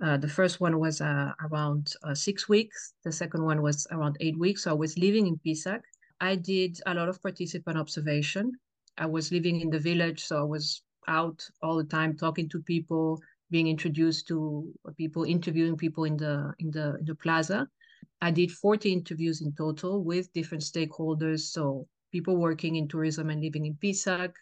Uh, 0.00 0.16
the 0.16 0.28
first 0.28 0.60
one 0.60 0.78
was 0.78 1.00
uh, 1.00 1.32
around 1.50 1.94
uh, 2.02 2.14
six 2.14 2.48
weeks. 2.48 2.94
The 3.04 3.12
second 3.12 3.44
one 3.44 3.62
was 3.62 3.86
around 3.90 4.16
eight 4.20 4.38
weeks. 4.38 4.64
So 4.64 4.70
I 4.70 4.74
was 4.74 4.98
living 4.98 5.26
in 5.26 5.38
Pisac. 5.38 5.80
I 6.20 6.36
did 6.36 6.78
a 6.86 6.94
lot 6.94 7.08
of 7.08 7.22
participant 7.22 7.78
observation. 7.78 8.52
I 8.98 9.06
was 9.06 9.32
living 9.32 9.60
in 9.60 9.70
the 9.70 9.78
village, 9.78 10.24
so 10.24 10.38
I 10.38 10.42
was 10.44 10.82
out 11.08 11.44
all 11.62 11.76
the 11.76 11.84
time 11.84 12.16
talking 12.16 12.48
to 12.50 12.62
people, 12.62 13.20
being 13.50 13.66
introduced 13.66 14.28
to 14.28 14.72
people, 14.96 15.24
interviewing 15.24 15.76
people 15.76 16.04
in 16.04 16.16
the 16.16 16.52
in 16.58 16.70
the 16.70 16.96
in 17.00 17.04
the 17.04 17.14
plaza. 17.14 17.66
I 18.20 18.30
did 18.30 18.50
40 18.50 18.92
interviews 18.92 19.40
in 19.40 19.52
total 19.52 20.04
with 20.04 20.32
different 20.32 20.62
stakeholders. 20.62 21.40
So 21.40 21.86
people 22.12 22.36
working 22.36 22.76
in 22.76 22.88
tourism 22.88 23.30
and 23.30 23.40
living 23.40 23.66
in 23.66 23.74
Pisac, 23.74 24.32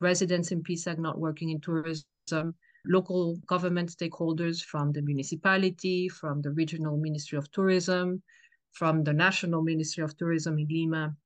residents 0.00 0.52
in 0.52 0.62
Pisac 0.62 0.98
not 0.98 1.18
working 1.18 1.50
in 1.50 1.60
tourism, 1.60 2.54
local 2.86 3.36
government 3.46 3.90
stakeholders 3.90 4.62
from 4.62 4.92
the 4.92 5.02
municipality, 5.02 6.08
from 6.08 6.42
the 6.42 6.50
regional 6.50 6.96
ministry 6.96 7.38
of 7.38 7.50
tourism, 7.52 8.22
from 8.72 9.04
the 9.04 9.12
national 9.12 9.62
ministry 9.62 10.02
of 10.04 10.16
tourism 10.16 10.58
in 10.58 10.66
Lima. 10.68 11.16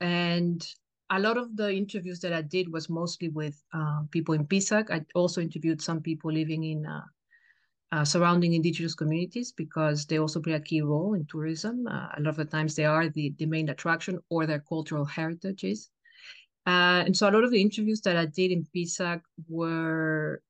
And 0.00 0.66
a 1.10 1.18
lot 1.18 1.36
of 1.36 1.56
the 1.56 1.72
interviews 1.72 2.20
that 2.20 2.32
I 2.32 2.42
did 2.42 2.72
was 2.72 2.88
mostly 2.88 3.28
with 3.28 3.62
uh, 3.74 4.02
people 4.10 4.34
in 4.34 4.46
Pisac. 4.46 4.90
I 4.90 5.04
also 5.14 5.40
interviewed 5.40 5.82
some 5.82 6.00
people 6.00 6.32
living 6.32 6.64
in 6.64 6.86
uh, 6.86 7.02
uh, 7.92 8.04
surrounding 8.04 8.54
indigenous 8.54 8.94
communities 8.94 9.52
because 9.52 10.06
they 10.06 10.18
also 10.18 10.40
play 10.40 10.52
a 10.52 10.60
key 10.60 10.82
role 10.82 11.14
in 11.14 11.26
tourism. 11.26 11.86
Uh, 11.88 12.08
a 12.16 12.20
lot 12.20 12.30
of 12.30 12.36
the 12.36 12.44
times 12.44 12.76
they 12.76 12.84
are 12.84 13.08
the, 13.08 13.34
the 13.38 13.46
main 13.46 13.68
attraction 13.68 14.20
or 14.28 14.46
their 14.46 14.60
cultural 14.60 15.04
heritages. 15.04 15.90
Uh, 16.66 17.02
and 17.04 17.16
so 17.16 17.28
a 17.28 17.32
lot 17.32 17.42
of 17.42 17.50
the 17.50 17.60
interviews 17.60 18.00
that 18.02 18.16
I 18.16 18.26
did 18.26 18.52
in 18.52 18.66
Pisac 18.72 19.22
were 19.48 20.42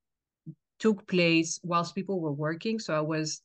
took 0.79 1.07
place 1.07 1.61
whilst 1.63 1.95
people 1.95 2.21
were 2.21 2.33
working. 2.33 2.79
So 2.79 2.95
I 2.95 3.01
was 3.01 3.43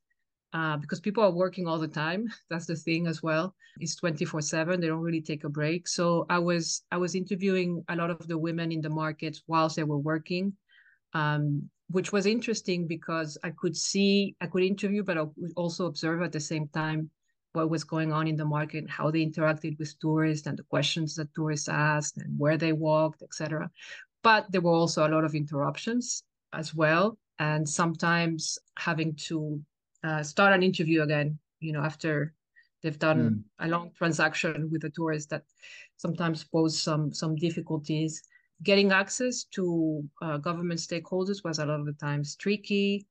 uh, 0.55 0.77
because 0.77 1.01
people 1.01 1.21
are 1.21 1.31
working 1.31 1.67
all 1.67 1.77
the 1.77 1.87
time. 1.87 2.27
That's 2.49 2.65
the 2.65 2.77
thing 2.77 3.07
as 3.07 3.21
well. 3.21 3.53
It's 3.81 3.95
24 3.97 4.39
seven. 4.41 4.79
They 4.79 4.87
don't 4.87 5.01
really 5.01 5.21
take 5.21 5.43
a 5.43 5.49
break. 5.49 5.85
So 5.87 6.25
I 6.29 6.39
was, 6.39 6.83
I 6.91 6.97
was 6.97 7.13
interviewing 7.13 7.83
a 7.89 7.95
lot 7.95 8.09
of 8.09 8.25
the 8.25 8.37
women 8.37 8.71
in 8.71 8.79
the 8.79 8.89
markets 8.89 9.43
whilst 9.47 9.75
they 9.75 9.83
were 9.83 9.97
working. 9.97 10.53
Um, 11.13 11.69
which 11.91 12.11
was 12.11 12.25
interesting 12.25 12.87
because 12.87 13.37
I 13.43 13.51
could 13.51 13.77
see, 13.77 14.35
I 14.41 14.47
could 14.47 14.63
interview, 14.63 15.03
but 15.03 15.17
I 15.17 15.23
would 15.23 15.51
also 15.55 15.85
observe 15.85 16.23
at 16.23 16.31
the 16.31 16.39
same 16.39 16.67
time 16.69 17.11
what 17.53 17.69
was 17.69 17.83
going 17.83 18.11
on 18.11 18.27
in 18.27 18.35
the 18.35 18.45
market, 18.45 18.89
how 18.89 19.11
they 19.11 19.23
interacted 19.25 19.77
with 19.77 19.93
tourists 19.99 20.47
and 20.47 20.57
the 20.57 20.63
questions 20.63 21.15
that 21.15 21.33
tourists 21.35 21.69
asked 21.69 22.17
and 22.17 22.39
where 22.39 22.57
they 22.57 22.73
walked, 22.73 23.21
etc. 23.21 23.69
But 24.23 24.51
there 24.51 24.61
were 24.61 24.71
also 24.71 25.05
a 25.05 25.13
lot 25.13 25.25
of 25.25 25.35
interruptions 25.35 26.23
as 26.53 26.73
well. 26.73 27.17
And 27.37 27.69
sometimes 27.69 28.57
having 28.77 29.13
to 29.27 29.61
uh, 30.05 30.23
start 30.23 30.53
an 30.53 30.63
interview 30.63 31.01
again, 31.01 31.37
you 31.59 31.73
know, 31.73 31.81
after 31.81 32.33
they've 32.83 32.99
done 32.99 33.43
mm. 33.59 33.65
a 33.65 33.67
long 33.67 33.91
transaction 33.97 34.69
with 34.71 34.83
a 34.83 34.89
tourist 34.89 35.29
that 35.31 35.43
sometimes 35.97 36.43
pose 36.43 36.79
some 36.79 37.11
some 37.11 37.35
difficulties 37.35 38.21
getting 38.63 38.91
access 38.91 39.43
to 39.43 40.03
uh, 40.21 40.37
government 40.37 40.79
stakeholders 40.79 41.43
was 41.43 41.59
a 41.59 41.65
lot 41.65 41.79
of 41.79 41.85
the 41.85 41.93
times 41.93 42.35
tricky 42.35 43.05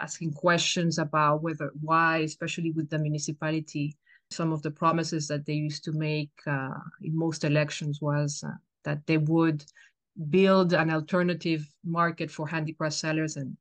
asking 0.00 0.32
questions 0.32 0.98
about 0.98 1.42
whether 1.42 1.72
why 1.80 2.18
especially 2.18 2.70
with 2.72 2.88
the 2.88 2.98
municipality 2.98 3.96
some 4.30 4.52
of 4.52 4.62
the 4.62 4.70
promises 4.70 5.28
that 5.28 5.44
they 5.46 5.52
used 5.54 5.84
to 5.84 5.92
make 5.92 6.30
uh, 6.46 6.78
in 7.02 7.16
most 7.16 7.44
elections 7.44 8.00
was 8.00 8.42
uh, 8.46 8.52
that 8.84 9.06
they 9.06 9.18
would 9.18 9.64
build 10.30 10.72
an 10.72 10.90
alternative 10.90 11.66
market 11.84 12.30
for 12.30 12.48
handicraft 12.48 12.96
sellers 12.96 13.36
and 13.36 13.56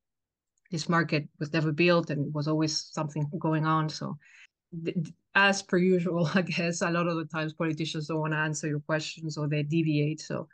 this 0.72 0.89
market 0.89 1.27
was 1.39 1.53
never 1.53 1.72
built 1.72 2.10
and 2.10 2.27
it 2.27 2.34
was 2.34 2.48
always 2.48 2.89
something 2.91 3.29
going 3.39 3.65
on. 3.65 3.89
So 3.89 4.17
as 5.36 5.62
per 5.62 5.77
usual 5.77 6.29
i 6.36 6.41
guess 6.41 6.81
a 6.81 6.89
lot 6.89 7.07
of 7.07 7.17
the 7.17 7.25
times 7.25 7.53
politicians 7.53 8.07
don't 8.07 8.19
want 8.19 8.34
to 8.34 8.38
answer 8.38 8.67
your 8.67 8.79
questions 8.79 9.38
or 9.38 9.48
they 9.48 9.63
deviate. 9.63 10.22
So 10.22 10.48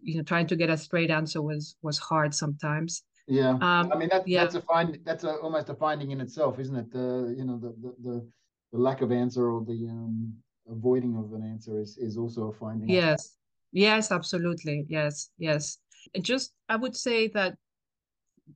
you 0.00 0.16
know 0.16 0.22
trying 0.22 0.46
to 0.46 0.56
get 0.56 0.70
a 0.70 0.76
straight 0.76 1.10
answer 1.10 1.42
was 1.42 1.76
was 1.82 1.98
hard 1.98 2.34
sometimes. 2.34 3.02
Yeah. 3.26 3.50
Um, 3.50 3.92
i 3.92 3.96
mean 3.96 4.08
that, 4.10 4.26
yeah. 4.26 4.44
that's 4.44 4.54
a 4.54 4.62
find 4.62 4.98
that's 5.04 5.24
a, 5.24 5.32
almost 5.36 5.68
a 5.68 5.74
finding 5.74 6.12
in 6.12 6.20
itself 6.20 6.58
isn't 6.58 6.76
it? 6.76 6.92
The 6.92 7.34
you 7.36 7.44
know 7.44 7.58
the 7.58 7.74
the, 7.82 7.94
the, 8.02 8.28
the 8.72 8.78
lack 8.78 9.02
of 9.02 9.12
answer 9.12 9.50
or 9.50 9.64
the 9.64 9.88
um, 9.88 10.32
avoiding 10.70 11.16
of 11.16 11.32
an 11.34 11.42
answer 11.42 11.80
is 11.80 11.98
is 11.98 12.16
also 12.16 12.48
a 12.48 12.52
finding. 12.52 12.88
Yes. 12.88 13.36
Yes 13.72 14.10
absolutely. 14.10 14.86
Yes 14.88 15.30
yes. 15.38 15.78
And 16.14 16.24
just 16.24 16.52
i 16.68 16.76
would 16.76 16.96
say 16.96 17.28
that 17.28 17.56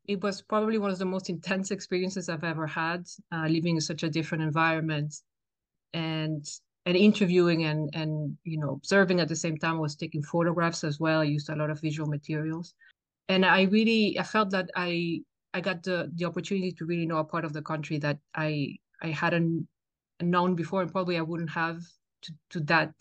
it 0.06 0.22
was 0.22 0.42
probably 0.42 0.78
one 0.78 0.90
of 0.90 0.99
the 0.99 1.04
most 1.04 1.30
intense 1.30 1.70
experiences 1.70 2.28
i've 2.28 2.44
ever 2.44 2.66
had 2.66 3.06
uh, 3.32 3.46
living 3.46 3.76
in 3.76 3.80
such 3.80 4.02
a 4.02 4.11
different 4.11 4.42
environment. 4.44 5.14
And 5.94 6.44
and 6.87 6.96
interviewing 6.96 7.64
and 7.64 7.90
and 7.94 8.37
you 8.44 8.58
know 8.58 8.72
observing 8.72 9.20
at 9.20 9.28
the 9.28 9.37
same 9.37 9.56
time 9.56 9.76
I 9.76 9.80
was 9.80 9.94
taking 9.94 10.22
photographs 10.22 10.84
as 10.84 10.99
well. 10.99 11.20
I 11.20 11.25
used 11.25 11.49
a 11.49 11.56
lot 11.56 11.70
of 11.70 11.80
visual 11.80 12.08
materials. 12.08 12.75
And 13.28 13.44
i 13.46 13.62
really 13.62 14.18
i 14.18 14.22
felt 14.22 14.50
that 14.50 14.70
i 14.75 15.20
i 15.54 15.61
got 15.61 15.82
the 15.82 16.11
the 16.14 16.25
opportunity 16.25 16.72
to 16.72 16.87
really 16.87 17.06
know 17.06 17.18
a 17.18 17.25
part 17.25 17.44
of 17.44 17.52
the 17.52 17.62
country 17.62 17.99
that 17.99 18.18
i 18.34 18.76
i 19.02 19.08
hadn't 19.08 19.68
known 20.20 20.54
before 20.54 20.82
and 20.82 20.92
probably 20.92 21.18
i 21.18 21.20
wouldn't 21.20 21.50
have 21.50 21.80
to, 22.22 22.32
to 22.50 22.61
that 22.61 22.92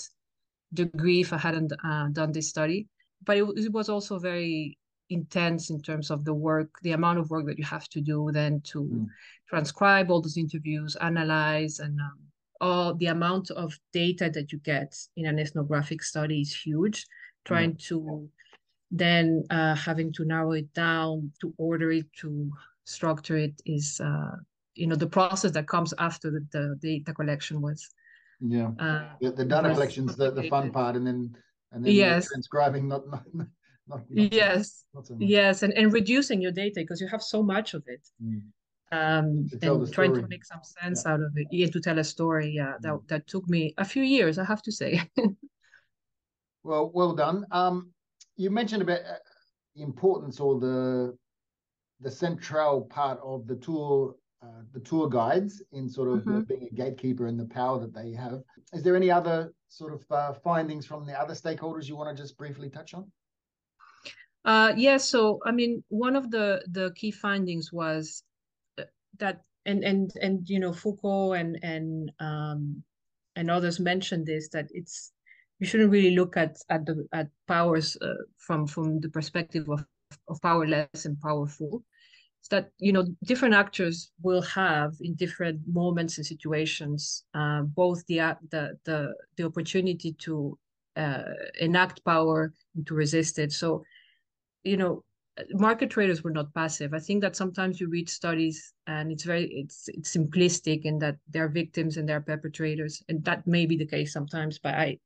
degree 0.73 1.21
if 1.21 1.33
i 1.33 1.37
hadn't 1.37 1.73
uh, 1.83 2.07
done 2.09 2.31
this 2.31 2.49
study. 2.49 2.87
But 3.23 3.37
it, 3.37 3.45
it 3.55 3.71
was 3.71 3.89
also 3.89 4.19
very 4.19 4.77
intense 5.11 5.69
in 5.69 5.81
terms 5.81 6.09
of 6.09 6.23
the 6.25 6.33
work 6.33 6.69
the 6.81 6.93
amount 6.93 7.19
of 7.19 7.29
work 7.29 7.45
that 7.45 7.57
you 7.57 7.65
have 7.65 7.87
to 7.89 8.01
do 8.01 8.29
then 8.31 8.61
to 8.61 8.83
mm. 8.83 9.05
transcribe 9.49 10.09
all 10.09 10.21
those 10.21 10.37
interviews 10.37 10.95
analyze 11.01 11.79
and 11.79 11.99
um, 11.99 12.17
all 12.61 12.93
the 12.93 13.07
amount 13.07 13.49
of 13.51 13.77
data 13.91 14.29
that 14.29 14.51
you 14.51 14.59
get 14.59 14.95
in 15.17 15.25
an 15.25 15.39
ethnographic 15.39 16.03
study 16.03 16.41
is 16.41 16.55
huge. 16.55 17.05
Trying 17.43 17.71
yeah. 17.71 17.87
to 17.87 18.29
then 18.91 19.43
uh, 19.49 19.75
having 19.75 20.13
to 20.13 20.25
narrow 20.25 20.51
it 20.51 20.71
down, 20.73 21.31
to 21.41 21.53
order 21.57 21.91
it, 21.91 22.05
to 22.19 22.51
structure 22.85 23.35
it 23.35 23.59
is, 23.65 23.99
uh, 23.99 24.35
you 24.75 24.85
know, 24.85 24.95
the 24.95 25.07
process 25.07 25.51
that 25.51 25.67
comes 25.67 25.93
after 25.97 26.29
the, 26.29 26.45
the 26.51 26.75
data 26.79 27.13
collection 27.13 27.61
was. 27.61 27.89
Yeah, 28.39 28.71
uh, 28.79 29.05
the, 29.19 29.31
the 29.31 29.45
data 29.45 29.73
collection's 29.73 30.15
the, 30.15 30.31
the 30.31 30.43
fun 30.49 30.71
part, 30.71 30.95
and 30.95 31.05
then 31.05 31.35
and 31.71 31.85
then 31.85 31.93
yes. 31.93 32.27
transcribing 32.27 32.87
not 32.87 33.07
not. 33.09 33.23
Not, 33.91 34.01
not 34.09 34.33
yes, 34.33 34.83
so, 34.93 35.01
so 35.03 35.17
yes, 35.19 35.63
and, 35.63 35.73
and 35.73 35.93
reducing 35.93 36.41
your 36.41 36.51
data 36.51 36.79
because 36.81 36.99
you 36.99 37.07
have 37.07 37.21
so 37.21 37.43
much 37.43 37.73
of 37.73 37.83
it. 37.87 38.07
Mm. 38.23 38.41
Um, 38.93 39.49
and 39.61 39.93
trying 39.93 40.13
to 40.15 40.27
make 40.27 40.43
some 40.43 40.59
sense 40.63 41.03
yeah. 41.05 41.13
out 41.13 41.21
of 41.21 41.31
it 41.37 41.47
yeah, 41.49 41.67
to 41.67 41.79
tell 41.79 41.97
a 41.99 42.03
story 42.03 42.51
yeah 42.53 42.73
that, 42.81 42.91
mm. 42.91 43.07
that 43.07 43.25
took 43.25 43.47
me 43.47 43.73
a 43.77 43.85
few 43.85 44.03
years 44.03 44.37
i 44.37 44.43
have 44.43 44.61
to 44.63 44.71
say. 44.71 45.01
Well 46.63 46.91
well 46.93 47.13
done. 47.13 47.45
Um, 47.51 47.91
you 48.37 48.49
mentioned 48.49 48.81
about 48.81 48.99
uh, 48.99 49.17
the 49.75 49.81
importance 49.81 50.39
or 50.39 50.59
the 50.59 51.17
the 51.99 52.11
central 52.11 52.81
part 52.81 53.19
of 53.23 53.47
the 53.47 53.55
tour 53.55 54.15
uh, 54.43 54.63
the 54.73 54.79
tour 54.79 55.07
guides 55.09 55.61
in 55.71 55.89
sort 55.89 56.09
of 56.09 56.19
mm-hmm. 56.19 56.41
being 56.41 56.67
a 56.71 56.75
gatekeeper 56.75 57.27
and 57.27 57.39
the 57.39 57.45
power 57.45 57.79
that 57.79 57.93
they 57.93 58.11
have. 58.11 58.41
Is 58.73 58.83
there 58.83 58.95
any 58.95 59.11
other 59.11 59.53
sort 59.69 59.93
of 59.93 60.11
uh, 60.11 60.33
findings 60.33 60.85
from 60.85 61.05
the 61.05 61.19
other 61.19 61.33
stakeholders 61.33 61.87
you 61.87 61.95
want 61.95 62.15
to 62.15 62.21
just 62.21 62.37
briefly 62.37 62.69
touch 62.69 62.93
on 62.93 63.11
uh, 64.45 64.73
yeah, 64.75 64.97
so 64.97 65.39
I 65.45 65.51
mean, 65.51 65.83
one 65.89 66.15
of 66.15 66.31
the 66.31 66.63
the 66.71 66.91
key 66.95 67.11
findings 67.11 67.71
was 67.71 68.23
that 69.19 69.41
and 69.65 69.83
and 69.83 70.11
and 70.21 70.49
you 70.49 70.59
know 70.59 70.73
Foucault 70.73 71.33
and 71.33 71.57
and 71.63 72.11
um, 72.19 72.83
and 73.35 73.49
others 73.51 73.79
mentioned 73.79 74.25
this 74.25 74.49
that 74.49 74.67
it's 74.71 75.11
you 75.59 75.67
shouldn't 75.67 75.91
really 75.91 76.15
look 76.15 76.37
at 76.37 76.57
at 76.69 76.85
the 76.85 77.07
at 77.13 77.27
powers 77.47 77.97
uh, 78.01 78.13
from 78.37 78.67
from 78.67 78.99
the 78.99 79.09
perspective 79.09 79.69
of 79.69 79.85
of 80.27 80.41
powerless 80.41 81.05
and 81.05 81.19
powerful. 81.21 81.83
is 82.41 82.47
that 82.49 82.71
you 82.79 82.91
know 82.91 83.05
different 83.25 83.53
actors 83.53 84.11
will 84.21 84.41
have 84.41 84.93
in 85.01 85.13
different 85.15 85.59
moments 85.67 86.17
and 86.17 86.25
situations 86.25 87.25
uh, 87.33 87.61
both 87.61 88.05
the 88.07 88.19
the 88.49 88.77
the 88.85 89.13
the 89.37 89.43
opportunity 89.45 90.13
to 90.13 90.57
uh, 90.97 91.23
enact 91.59 92.03
power 92.03 92.53
and 92.75 92.85
to 92.87 92.95
resist 92.95 93.39
it. 93.39 93.51
So, 93.51 93.83
you 94.63 94.77
know, 94.77 95.03
market 95.53 95.89
traders 95.89 96.23
were 96.23 96.31
not 96.31 96.53
passive. 96.53 96.93
I 96.93 96.99
think 96.99 97.21
that 97.21 97.35
sometimes 97.35 97.79
you 97.79 97.89
read 97.89 98.09
studies 98.09 98.73
and 98.87 99.11
it's 99.11 99.23
very 99.23 99.45
it's 99.45 99.87
it's 99.87 100.15
simplistic 100.15 100.81
in 100.83 100.99
that 100.99 101.17
they're 101.29 101.49
victims 101.49 101.97
and 101.97 102.07
they're 102.07 102.21
perpetrators, 102.21 103.01
and 103.09 103.23
that 103.25 103.47
may 103.47 103.65
be 103.65 103.77
the 103.77 103.85
case 103.85 104.13
sometimes. 104.13 104.59
But 104.59 104.75
I, 104.75 104.99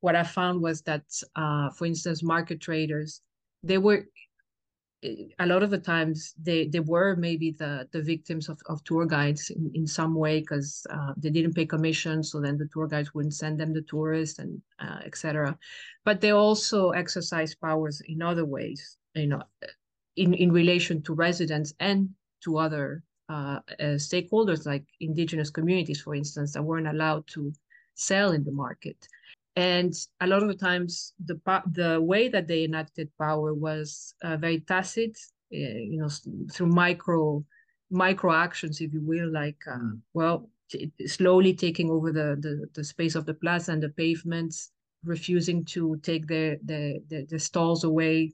what 0.00 0.16
I 0.16 0.24
found 0.24 0.62
was 0.62 0.82
that, 0.82 1.04
uh, 1.36 1.70
for 1.70 1.86
instance, 1.86 2.22
market 2.22 2.60
traders 2.60 3.22
they 3.62 3.78
were 3.78 4.06
a 5.02 5.46
lot 5.46 5.62
of 5.62 5.70
the 5.70 5.78
times 5.78 6.34
they 6.42 6.66
they 6.66 6.80
were 6.80 7.14
maybe 7.14 7.52
the 7.52 7.88
the 7.92 8.02
victims 8.02 8.48
of, 8.48 8.58
of 8.66 8.82
tour 8.82 9.06
guides 9.06 9.50
in, 9.50 9.70
in 9.74 9.86
some 9.86 10.14
way 10.14 10.40
because 10.40 10.84
uh, 10.90 11.12
they 11.16 11.30
didn't 11.30 11.54
pay 11.54 11.64
commission 11.64 12.22
so 12.22 12.40
then 12.40 12.58
the 12.58 12.68
tour 12.72 12.88
guides 12.88 13.14
wouldn't 13.14 13.34
send 13.34 13.60
them 13.60 13.72
the 13.72 13.82
tourists 13.82 14.40
and 14.40 14.60
uh, 14.80 14.98
etc 15.04 15.56
but 16.04 16.20
they 16.20 16.32
also 16.32 16.90
exercise 16.90 17.54
powers 17.54 18.02
in 18.06 18.22
other 18.22 18.44
ways 18.44 18.96
you 19.14 19.28
know 19.28 19.42
in 20.16 20.34
in 20.34 20.50
relation 20.50 21.00
to 21.00 21.14
residents 21.14 21.72
and 21.78 22.08
to 22.42 22.58
other 22.58 23.04
uh, 23.28 23.60
uh 23.78 23.96
stakeholders 23.96 24.66
like 24.66 24.84
indigenous 24.98 25.50
communities 25.50 26.00
for 26.00 26.14
instance 26.14 26.54
that 26.54 26.62
weren't 26.62 26.88
allowed 26.88 27.24
to 27.28 27.52
sell 27.94 28.32
in 28.32 28.42
the 28.42 28.52
market 28.52 29.06
and 29.58 29.92
a 30.20 30.26
lot 30.28 30.40
of 30.40 30.48
the 30.48 30.54
times 30.54 31.14
the 31.24 31.36
the 31.72 32.00
way 32.00 32.28
that 32.28 32.46
they 32.46 32.62
enacted 32.62 33.10
power 33.18 33.52
was 33.52 34.14
uh, 34.22 34.36
very 34.36 34.60
tacit 34.60 35.18
uh, 35.52 35.80
you 35.92 35.98
know 36.00 36.10
through 36.52 36.68
micro 36.68 37.44
micro 37.90 38.32
actions 38.32 38.80
if 38.80 38.92
you 38.92 39.02
will 39.02 39.30
like 39.32 39.60
uh, 39.66 39.78
mm. 39.78 39.98
well 40.14 40.48
slowly 41.06 41.54
taking 41.54 41.90
over 41.90 42.12
the, 42.12 42.36
the 42.44 42.68
the 42.74 42.84
space 42.84 43.16
of 43.16 43.26
the 43.26 43.34
plaza 43.34 43.72
and 43.72 43.82
the 43.82 43.88
pavements 43.88 44.70
refusing 45.04 45.64
to 45.64 45.96
take 46.02 46.28
the 46.28 46.60
the 46.64 47.02
the, 47.08 47.26
the 47.28 47.38
stalls 47.38 47.82
away 47.82 48.32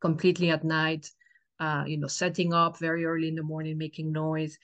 completely 0.00 0.50
at 0.50 0.62
night 0.62 1.10
uh, 1.58 1.82
you 1.88 1.96
know 1.96 2.06
setting 2.06 2.54
up 2.54 2.78
very 2.78 3.04
early 3.04 3.26
in 3.26 3.34
the 3.34 3.42
morning 3.42 3.76
making 3.76 4.12
noise 4.12 4.56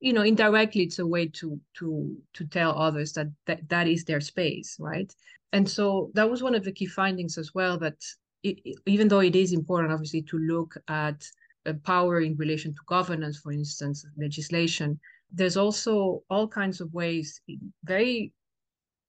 you 0.00 0.12
know 0.12 0.22
indirectly 0.22 0.82
it's 0.82 0.98
a 0.98 1.06
way 1.06 1.26
to 1.26 1.60
to 1.74 2.16
to 2.32 2.46
tell 2.46 2.76
others 2.78 3.12
that 3.12 3.28
that, 3.46 3.68
that 3.68 3.86
is 3.86 4.04
their 4.04 4.20
space 4.20 4.76
right? 4.80 5.14
And 5.52 5.68
so 5.68 6.12
that 6.14 6.30
was 6.30 6.42
one 6.42 6.54
of 6.54 6.62
the 6.62 6.72
key 6.72 6.86
findings 6.86 7.36
as 7.36 7.52
well 7.54 7.76
that 7.78 7.96
it, 8.44 8.60
even 8.86 9.08
though 9.08 9.20
it 9.20 9.36
is 9.36 9.52
important 9.52 9.92
obviously 9.92 10.22
to 10.22 10.38
look 10.38 10.76
at 10.88 11.26
uh, 11.66 11.72
power 11.84 12.20
in 12.20 12.36
relation 12.36 12.72
to 12.72 12.80
governance 12.86 13.38
for 13.38 13.52
instance 13.52 14.06
legislation 14.16 14.98
there's 15.32 15.56
also 15.56 16.22
all 16.30 16.48
kinds 16.48 16.80
of 16.80 16.92
ways 16.94 17.40
very 17.84 18.32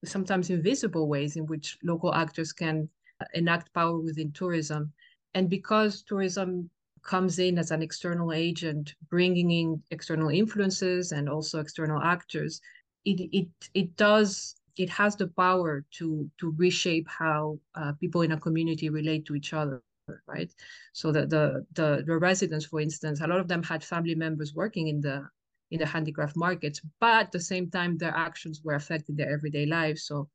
sometimes 0.04 0.50
invisible 0.50 1.08
ways 1.08 1.36
in 1.36 1.46
which 1.46 1.78
local 1.82 2.14
actors 2.14 2.52
can 2.52 2.88
enact 3.34 3.72
power 3.72 3.98
within 3.98 4.32
tourism. 4.32 4.92
And 5.34 5.48
because 5.48 6.02
tourism 6.02 6.68
comes 7.02 7.38
in 7.38 7.58
as 7.58 7.70
an 7.70 7.82
external 7.82 8.32
agent, 8.32 8.94
bringing 9.10 9.50
in 9.50 9.82
external 9.90 10.28
influences 10.28 11.12
and 11.12 11.28
also 11.28 11.60
external 11.60 12.00
actors, 12.00 12.60
it 13.04 13.20
it 13.32 13.48
it 13.74 13.96
does 13.96 14.56
it 14.76 14.88
has 14.88 15.16
the 15.16 15.28
power 15.28 15.84
to 15.98 16.30
to 16.38 16.54
reshape 16.56 17.08
how 17.08 17.58
uh, 17.74 17.92
people 18.00 18.22
in 18.22 18.32
a 18.32 18.40
community 18.40 18.88
relate 18.88 19.26
to 19.26 19.34
each 19.34 19.52
other 19.52 19.82
right? 20.26 20.52
So 20.92 21.12
the, 21.12 21.26
the 21.26 21.66
the 21.74 22.04
the 22.06 22.18
residents 22.18 22.66
for 22.66 22.80
instance 22.80 23.20
a 23.20 23.26
lot 23.26 23.40
of 23.40 23.48
them 23.48 23.62
had 23.62 23.84
family 23.84 24.14
members 24.14 24.54
working 24.54 24.88
in 24.88 25.00
the 25.00 25.28
in 25.70 25.78
the 25.78 25.86
handicraft 25.86 26.36
markets 26.36 26.80
but 27.00 27.20
at 27.20 27.32
the 27.32 27.40
same 27.40 27.70
time 27.70 27.96
their 27.96 28.14
actions 28.14 28.60
were 28.62 28.74
affecting 28.74 29.16
their 29.16 29.32
everyday 29.32 29.66
lives. 29.66 30.04
So 30.04 30.28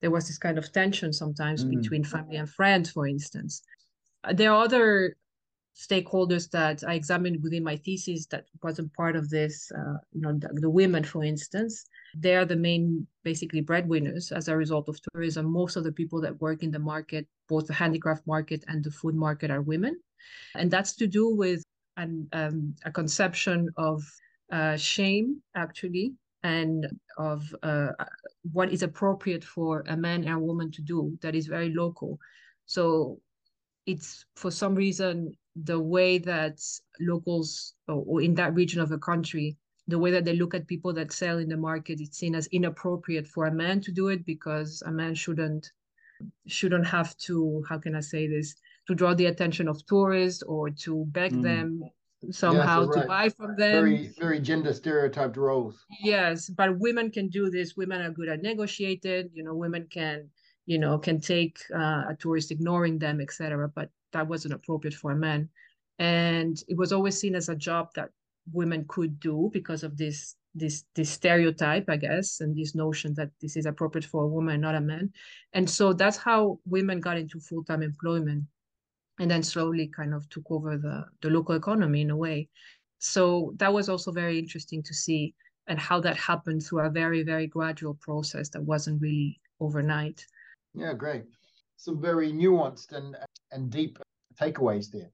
there 0.00 0.10
was 0.10 0.26
this 0.26 0.38
kind 0.38 0.58
of 0.58 0.70
tension 0.72 1.12
sometimes 1.12 1.64
mm. 1.64 1.70
between 1.70 2.04
family 2.04 2.36
and 2.36 2.48
friends 2.48 2.90
for 2.90 3.06
instance. 3.06 3.62
There 4.32 4.50
are 4.50 4.64
other 4.64 5.16
stakeholders 5.76 6.50
that 6.50 6.84
I 6.86 6.94
examined 6.94 7.42
within 7.42 7.64
my 7.64 7.76
thesis 7.76 8.26
that 8.26 8.46
wasn't 8.62 8.94
part 8.94 9.16
of 9.16 9.28
this, 9.28 9.70
uh, 9.72 9.98
you 10.12 10.20
know, 10.20 10.32
the, 10.32 10.48
the, 10.54 10.70
women, 10.70 11.02
for 11.02 11.24
instance, 11.24 11.84
they're 12.14 12.44
the 12.44 12.56
main 12.56 13.06
basically 13.24 13.60
breadwinners 13.60 14.30
as 14.30 14.48
a 14.48 14.56
result 14.56 14.88
of 14.88 14.98
tourism. 15.12 15.46
Most 15.46 15.76
of 15.76 15.82
the 15.82 15.92
people 15.92 16.20
that 16.20 16.40
work 16.40 16.62
in 16.62 16.70
the 16.70 16.78
market, 16.78 17.26
both 17.48 17.66
the 17.66 17.74
handicraft 17.74 18.24
market 18.26 18.64
and 18.68 18.84
the 18.84 18.90
food 18.90 19.16
market, 19.16 19.50
are 19.50 19.62
women. 19.62 20.00
And 20.54 20.70
that's 20.70 20.94
to 20.96 21.06
do 21.08 21.34
with 21.34 21.62
an, 21.96 22.28
um, 22.32 22.76
a 22.84 22.92
conception 22.92 23.68
of 23.76 24.02
uh, 24.52 24.76
shame, 24.76 25.42
actually, 25.56 26.14
and 26.44 26.86
of 27.18 27.42
uh, 27.64 27.88
what 28.52 28.70
is 28.70 28.82
appropriate 28.82 29.42
for 29.42 29.82
a 29.88 29.96
man 29.96 30.22
and 30.22 30.34
a 30.34 30.38
woman 30.38 30.70
to 30.70 30.82
do 30.82 31.18
that 31.20 31.34
is 31.34 31.46
very 31.46 31.74
local. 31.74 32.18
So 32.66 33.18
it's 33.86 34.24
for 34.36 34.50
some 34.50 34.74
reason 34.74 35.34
the 35.56 35.78
way 35.78 36.18
that 36.18 36.60
locals 37.00 37.74
or 37.88 38.20
in 38.20 38.34
that 38.34 38.54
region 38.54 38.80
of 38.80 38.90
a 38.92 38.98
country 38.98 39.56
the 39.86 39.98
way 39.98 40.10
that 40.10 40.24
they 40.24 40.34
look 40.34 40.54
at 40.54 40.66
people 40.66 40.92
that 40.92 41.12
sell 41.12 41.38
in 41.38 41.48
the 41.48 41.56
market 41.56 42.00
it's 42.00 42.18
seen 42.18 42.34
as 42.34 42.46
inappropriate 42.48 43.26
for 43.26 43.46
a 43.46 43.54
man 43.54 43.80
to 43.80 43.92
do 43.92 44.08
it 44.08 44.24
because 44.26 44.82
a 44.86 44.90
man 44.90 45.14
shouldn't 45.14 45.70
shouldn't 46.46 46.86
have 46.86 47.16
to 47.18 47.62
how 47.68 47.78
can 47.78 47.94
i 47.94 48.00
say 48.00 48.26
this 48.26 48.54
to 48.86 48.94
draw 48.94 49.14
the 49.14 49.26
attention 49.26 49.68
of 49.68 49.84
tourists 49.86 50.42
or 50.42 50.70
to 50.70 51.04
beg 51.08 51.32
mm. 51.32 51.42
them 51.42 51.82
somehow 52.30 52.80
yes, 52.80 52.88
right. 52.88 53.02
to 53.02 53.08
buy 53.08 53.28
from 53.28 53.56
them 53.56 53.72
very 53.72 54.14
very 54.18 54.40
gender 54.40 54.72
stereotyped 54.72 55.36
roles 55.36 55.84
yes 56.02 56.48
but 56.48 56.78
women 56.78 57.10
can 57.10 57.28
do 57.28 57.50
this 57.50 57.76
women 57.76 58.00
are 58.00 58.10
good 58.10 58.28
at 58.28 58.42
negotiating 58.42 59.28
you 59.32 59.44
know 59.44 59.54
women 59.54 59.86
can 59.90 60.28
you 60.66 60.78
know 60.78 60.98
can 60.98 61.20
take 61.20 61.58
uh, 61.74 62.04
a 62.08 62.16
tourist 62.18 62.50
ignoring 62.50 62.98
them 62.98 63.20
etc 63.20 63.68
but 63.74 63.90
that 64.14 64.26
wasn't 64.26 64.54
appropriate 64.54 64.94
for 64.94 65.10
a 65.10 65.16
man. 65.16 65.50
And 65.98 66.56
it 66.66 66.78
was 66.78 66.92
always 66.92 67.18
seen 67.18 67.34
as 67.34 67.50
a 67.50 67.54
job 67.54 67.90
that 67.94 68.08
women 68.52 68.86
could 68.88 69.20
do 69.20 69.50
because 69.52 69.84
of 69.84 69.98
this 69.98 70.36
this 70.56 70.84
this 70.94 71.10
stereotype, 71.10 71.90
I 71.90 71.96
guess, 71.96 72.40
and 72.40 72.56
this 72.56 72.74
notion 72.74 73.12
that 73.14 73.30
this 73.42 73.56
is 73.56 73.66
appropriate 73.66 74.04
for 74.04 74.22
a 74.22 74.28
woman, 74.28 74.60
not 74.60 74.76
a 74.76 74.80
man. 74.80 75.12
And 75.52 75.68
so 75.68 75.92
that's 75.92 76.16
how 76.16 76.60
women 76.64 77.00
got 77.00 77.18
into 77.18 77.40
full-time 77.40 77.82
employment 77.82 78.44
and 79.18 79.30
then 79.30 79.42
slowly 79.42 79.88
kind 79.88 80.14
of 80.14 80.28
took 80.28 80.44
over 80.50 80.76
the, 80.76 81.04
the 81.22 81.30
local 81.30 81.56
economy 81.56 82.02
in 82.02 82.10
a 82.10 82.16
way. 82.16 82.48
So 83.00 83.52
that 83.56 83.72
was 83.72 83.88
also 83.88 84.12
very 84.12 84.38
interesting 84.38 84.82
to 84.84 84.94
see 84.94 85.34
and 85.66 85.78
how 85.78 86.00
that 86.00 86.16
happened 86.16 86.62
through 86.64 86.80
a 86.80 86.90
very, 86.90 87.24
very 87.24 87.48
gradual 87.48 87.94
process 87.94 88.48
that 88.50 88.62
wasn't 88.62 89.00
really 89.00 89.40
overnight. 89.60 90.24
Yeah, 90.74 90.92
great. 90.92 91.24
Some 91.76 92.00
very 92.00 92.32
nuanced 92.32 92.92
and 92.92 93.16
and 93.52 93.70
deep 93.70 93.98
takeaways 94.40 94.90
there. 94.90 95.10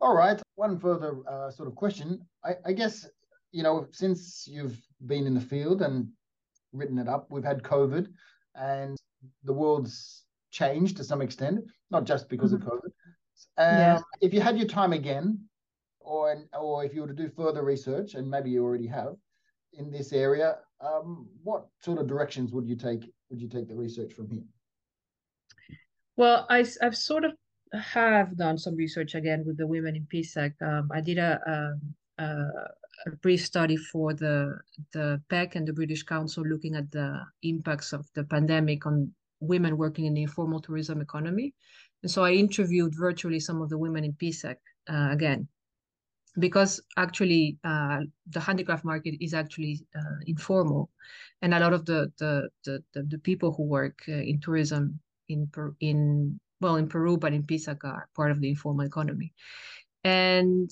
All 0.00 0.14
right, 0.14 0.40
one 0.54 0.78
further 0.78 1.18
uh, 1.28 1.50
sort 1.50 1.68
of 1.68 1.74
question. 1.74 2.26
I, 2.44 2.54
I 2.66 2.72
guess 2.72 3.06
you 3.52 3.62
know 3.62 3.86
since 3.92 4.46
you've 4.50 4.80
been 5.06 5.26
in 5.26 5.34
the 5.34 5.40
field 5.40 5.82
and 5.82 6.08
written 6.72 6.98
it 6.98 7.08
up, 7.08 7.26
we've 7.30 7.44
had 7.44 7.62
COVID, 7.62 8.08
and 8.54 8.96
the 9.44 9.52
world's 9.52 10.24
changed 10.50 10.96
to 10.96 11.04
some 11.04 11.20
extent, 11.20 11.64
not 11.90 12.04
just 12.04 12.28
because 12.28 12.52
mm-hmm. 12.52 12.66
of 12.66 12.72
COVID. 12.72 12.90
Uh, 13.56 13.78
yeah. 13.78 13.98
If 14.20 14.32
you 14.32 14.40
had 14.40 14.56
your 14.56 14.68
time 14.68 14.92
again, 14.92 15.38
or 16.00 16.44
or 16.58 16.84
if 16.84 16.94
you 16.94 17.02
were 17.02 17.08
to 17.08 17.12
do 17.12 17.28
further 17.28 17.64
research, 17.64 18.14
and 18.14 18.28
maybe 18.28 18.50
you 18.50 18.64
already 18.64 18.86
have 18.86 19.16
in 19.74 19.90
this 19.90 20.12
area, 20.12 20.58
um, 20.80 21.28
what 21.42 21.66
sort 21.82 21.98
of 21.98 22.06
directions 22.06 22.52
would 22.52 22.66
you 22.66 22.76
take? 22.76 23.12
Would 23.30 23.40
you 23.40 23.48
take 23.48 23.68
the 23.68 23.74
research 23.74 24.14
from 24.14 24.30
here? 24.30 24.44
Well, 26.18 26.46
I, 26.50 26.66
I've 26.82 26.96
sort 26.96 27.24
of 27.24 27.34
have 27.72 28.36
done 28.36 28.58
some 28.58 28.74
research 28.74 29.14
again 29.14 29.44
with 29.46 29.56
the 29.56 29.68
women 29.68 29.94
in 29.94 30.04
Pisac. 30.12 30.52
Um, 30.60 30.90
I 30.92 31.00
did 31.00 31.16
a, 31.16 31.78
a, 32.18 32.24
a, 32.24 33.10
brief 33.22 33.46
study 33.46 33.76
for 33.76 34.12
the 34.14 34.58
the 34.92 35.22
PEC 35.30 35.54
and 35.54 35.68
the 35.68 35.72
British 35.72 36.02
Council 36.02 36.42
looking 36.44 36.74
at 36.74 36.90
the 36.90 37.20
impacts 37.44 37.92
of 37.92 38.04
the 38.16 38.24
pandemic 38.24 38.84
on 38.84 39.12
women 39.38 39.76
working 39.76 40.06
in 40.06 40.14
the 40.14 40.22
informal 40.22 40.60
tourism 40.60 41.00
economy. 41.00 41.54
And 42.02 42.10
so 42.10 42.24
I 42.24 42.32
interviewed 42.32 42.94
virtually 42.98 43.38
some 43.38 43.62
of 43.62 43.68
the 43.68 43.78
women 43.78 44.02
in 44.02 44.12
Pisac 44.14 44.56
uh, 44.92 45.10
again, 45.12 45.46
because 46.40 46.80
actually 46.96 47.58
uh, 47.62 48.00
the 48.26 48.40
handicraft 48.40 48.84
market 48.84 49.14
is 49.20 49.34
actually 49.34 49.86
uh, 49.94 50.18
informal, 50.26 50.90
and 51.42 51.54
a 51.54 51.60
lot 51.60 51.74
of 51.74 51.84
the 51.84 52.10
the 52.18 52.48
the, 52.64 52.82
the, 52.92 53.02
the 53.04 53.18
people 53.18 53.52
who 53.52 53.62
work 53.62 54.00
uh, 54.08 54.14
in 54.14 54.40
tourism 54.40 54.98
in 55.28 55.50
in 55.80 56.40
well, 56.60 56.76
in 56.76 56.88
Peru, 56.88 57.16
but 57.16 57.32
in 57.32 57.44
Pisac 57.44 57.84
are 57.84 58.08
part 58.16 58.30
of 58.30 58.40
the 58.40 58.48
informal 58.48 58.86
economy. 58.86 59.32
And 60.04 60.70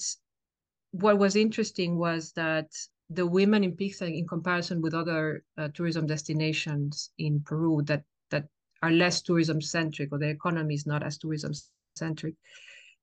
what 0.91 1.19
was 1.19 1.37
interesting 1.37 1.97
was 1.97 2.33
that 2.33 2.71
the 3.11 3.27
women 3.27 3.63
in 3.63 3.77
Pisac, 3.77 4.13
in 4.13 4.27
comparison 4.27 4.81
with 4.81 4.95
other 4.95 5.45
uh, 5.59 5.69
tourism 5.75 6.07
destinations 6.07 7.11
in 7.19 7.41
Peru 7.41 7.83
that 7.83 8.03
that 8.31 8.47
are 8.83 8.91
less 8.91 9.23
tourism 9.23 9.61
centric 9.61 10.11
or 10.13 10.19
the 10.19 10.29
economy 10.29 10.75
is 10.75 10.87
not 10.87 11.03
as 11.03 11.19
tourism 11.19 11.53
centric, 11.97 12.35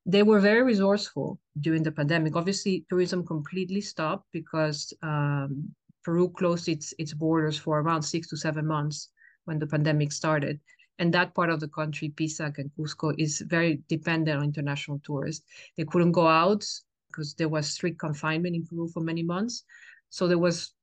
they 0.06 0.24
were 0.24 0.39
very 0.39 0.63
resourceful 0.63 1.39
during 1.62 1.84
the 1.84 1.92
pandemic. 1.92 2.36
Obviously, 2.36 2.86
tourism 2.89 3.26
completely 3.26 3.82
stopped 3.82 4.28
because 4.34 4.94
um, 5.02 5.74
Peru 6.04 6.30
closed 6.30 6.68
its 6.68 6.94
its 6.98 7.13
borders 7.13 7.58
for 7.58 7.80
around 7.80 8.02
six 8.02 8.28
to 8.28 8.38
seven 8.38 8.68
months 8.68 9.10
when 9.46 9.60
the 9.60 9.68
pandemic 9.68 10.12
started. 10.12 10.60
And 10.99 11.13
that 11.13 11.34
part 11.34 11.49
of 11.49 11.60
the 11.60 11.67
country, 11.67 12.10
Pisac 12.10 12.60
and 12.60 12.71
Cusco, 12.77 13.13
is 13.17 13.41
very 13.41 13.82
dependent 13.89 14.38
on 14.38 14.45
international 14.45 14.99
tourists. 15.03 15.45
They 15.75 15.86
couldn't 15.86 16.12
go 16.12 16.27
out 16.27 16.63
because 17.08 17.34
there 17.36 17.49
was 17.49 17.69
strict 17.69 17.99
confinement 17.99 18.56
in 18.56 18.65
Peru 18.65 18.88
for 18.88 19.01
many 19.01 19.23
months. 19.23 19.63
So 20.10 20.27
there 20.27 20.38
was, 20.38 20.73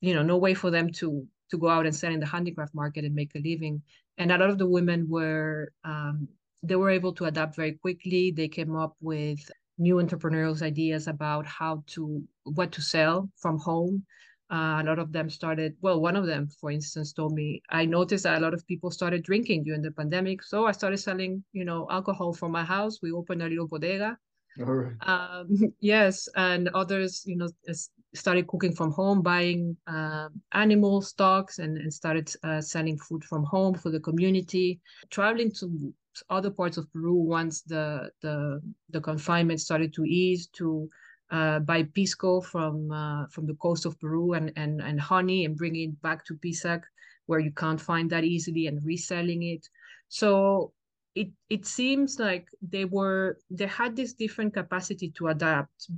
you 0.00 0.14
know, 0.14 0.22
no 0.22 0.36
way 0.36 0.54
for 0.54 0.70
them 0.70 0.90
to 0.92 1.26
to 1.50 1.58
go 1.58 1.68
out 1.68 1.86
and 1.86 1.94
sell 1.94 2.12
in 2.12 2.20
the 2.20 2.26
handicraft 2.26 2.74
market 2.74 3.04
and 3.04 3.14
make 3.14 3.34
a 3.34 3.38
living. 3.38 3.82
And 4.18 4.32
a 4.32 4.38
lot 4.38 4.50
of 4.50 4.58
the 4.58 4.66
women 4.66 5.08
were 5.08 5.72
um, 5.84 6.28
they 6.62 6.76
were 6.76 6.90
able 6.90 7.12
to 7.14 7.26
adapt 7.26 7.56
very 7.56 7.72
quickly. 7.72 8.30
They 8.30 8.48
came 8.48 8.74
up 8.76 8.96
with 9.00 9.38
new 9.76 9.96
entrepreneurial 9.96 10.60
ideas 10.62 11.08
about 11.08 11.46
how 11.46 11.82
to 11.88 12.22
what 12.44 12.72
to 12.72 12.82
sell 12.82 13.30
from 13.36 13.58
home. 13.58 14.04
Uh, 14.54 14.80
a 14.80 14.84
lot 14.84 15.00
of 15.00 15.10
them 15.10 15.28
started. 15.28 15.74
Well, 15.80 16.00
one 16.00 16.14
of 16.14 16.26
them, 16.26 16.46
for 16.60 16.70
instance, 16.70 17.12
told 17.12 17.32
me 17.34 17.60
I 17.70 17.84
noticed 17.86 18.22
that 18.22 18.38
a 18.38 18.40
lot 18.40 18.54
of 18.54 18.64
people 18.68 18.92
started 18.92 19.24
drinking 19.24 19.64
during 19.64 19.82
the 19.82 19.90
pandemic, 19.90 20.44
so 20.44 20.66
I 20.66 20.70
started 20.70 20.98
selling, 20.98 21.42
you 21.52 21.64
know, 21.64 21.88
alcohol 21.90 22.32
from 22.32 22.52
my 22.52 22.62
house. 22.62 23.00
We 23.02 23.10
opened 23.10 23.42
a 23.42 23.48
little 23.48 23.66
bodega. 23.66 24.16
All 24.60 24.74
right. 24.74 24.94
Um, 25.08 25.48
yes, 25.80 26.28
and 26.36 26.68
others, 26.68 27.24
you 27.26 27.36
know, 27.36 27.48
started 28.14 28.46
cooking 28.46 28.76
from 28.76 28.92
home, 28.92 29.22
buying 29.22 29.76
uh, 29.88 30.28
animal 30.52 31.02
stocks, 31.02 31.58
and, 31.58 31.76
and 31.76 31.92
started 31.92 32.32
uh, 32.44 32.60
selling 32.60 32.96
food 32.98 33.24
from 33.24 33.42
home 33.42 33.74
for 33.74 33.90
the 33.90 33.98
community. 33.98 34.80
Traveling 35.10 35.50
to 35.58 35.92
other 36.30 36.50
parts 36.50 36.76
of 36.76 36.88
Peru 36.92 37.14
once 37.14 37.62
the 37.62 38.08
the 38.22 38.60
the 38.90 39.00
confinement 39.00 39.60
started 39.60 39.92
to 39.94 40.04
ease 40.04 40.46
to 40.58 40.88
uh, 41.30 41.58
buy 41.60 41.82
pisco 41.82 42.40
from 42.40 42.90
uh, 42.90 43.26
from 43.28 43.46
the 43.46 43.54
coast 43.54 43.86
of 43.86 43.98
Peru 43.98 44.34
and, 44.34 44.52
and 44.56 44.80
and 44.80 45.00
honey 45.00 45.44
and 45.44 45.56
bringing 45.56 45.90
it 45.90 46.02
back 46.02 46.24
to 46.26 46.34
Pisac 46.34 46.82
where 47.26 47.40
you 47.40 47.50
can't 47.52 47.80
find 47.80 48.10
that 48.10 48.24
easily 48.24 48.66
and 48.66 48.84
reselling 48.84 49.42
it. 49.42 49.66
So 50.08 50.72
it 51.14 51.28
it 51.48 51.66
seems 51.66 52.18
like 52.18 52.48
they 52.60 52.84
were 52.84 53.38
they 53.50 53.66
had 53.66 53.96
this 53.96 54.12
different 54.12 54.52
capacity 54.54 55.10
to 55.16 55.28
adapt, 55.28 55.88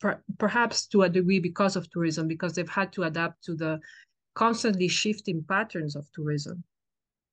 per, 0.00 0.22
perhaps 0.38 0.86
to 0.88 1.02
a 1.02 1.08
degree 1.08 1.40
because 1.40 1.74
of 1.76 1.90
tourism 1.90 2.28
because 2.28 2.54
they've 2.54 2.68
had 2.68 2.92
to 2.92 3.04
adapt 3.04 3.44
to 3.44 3.54
the 3.54 3.80
constantly 4.34 4.88
shifting 4.88 5.42
patterns 5.48 5.96
of 5.96 6.06
tourism 6.12 6.62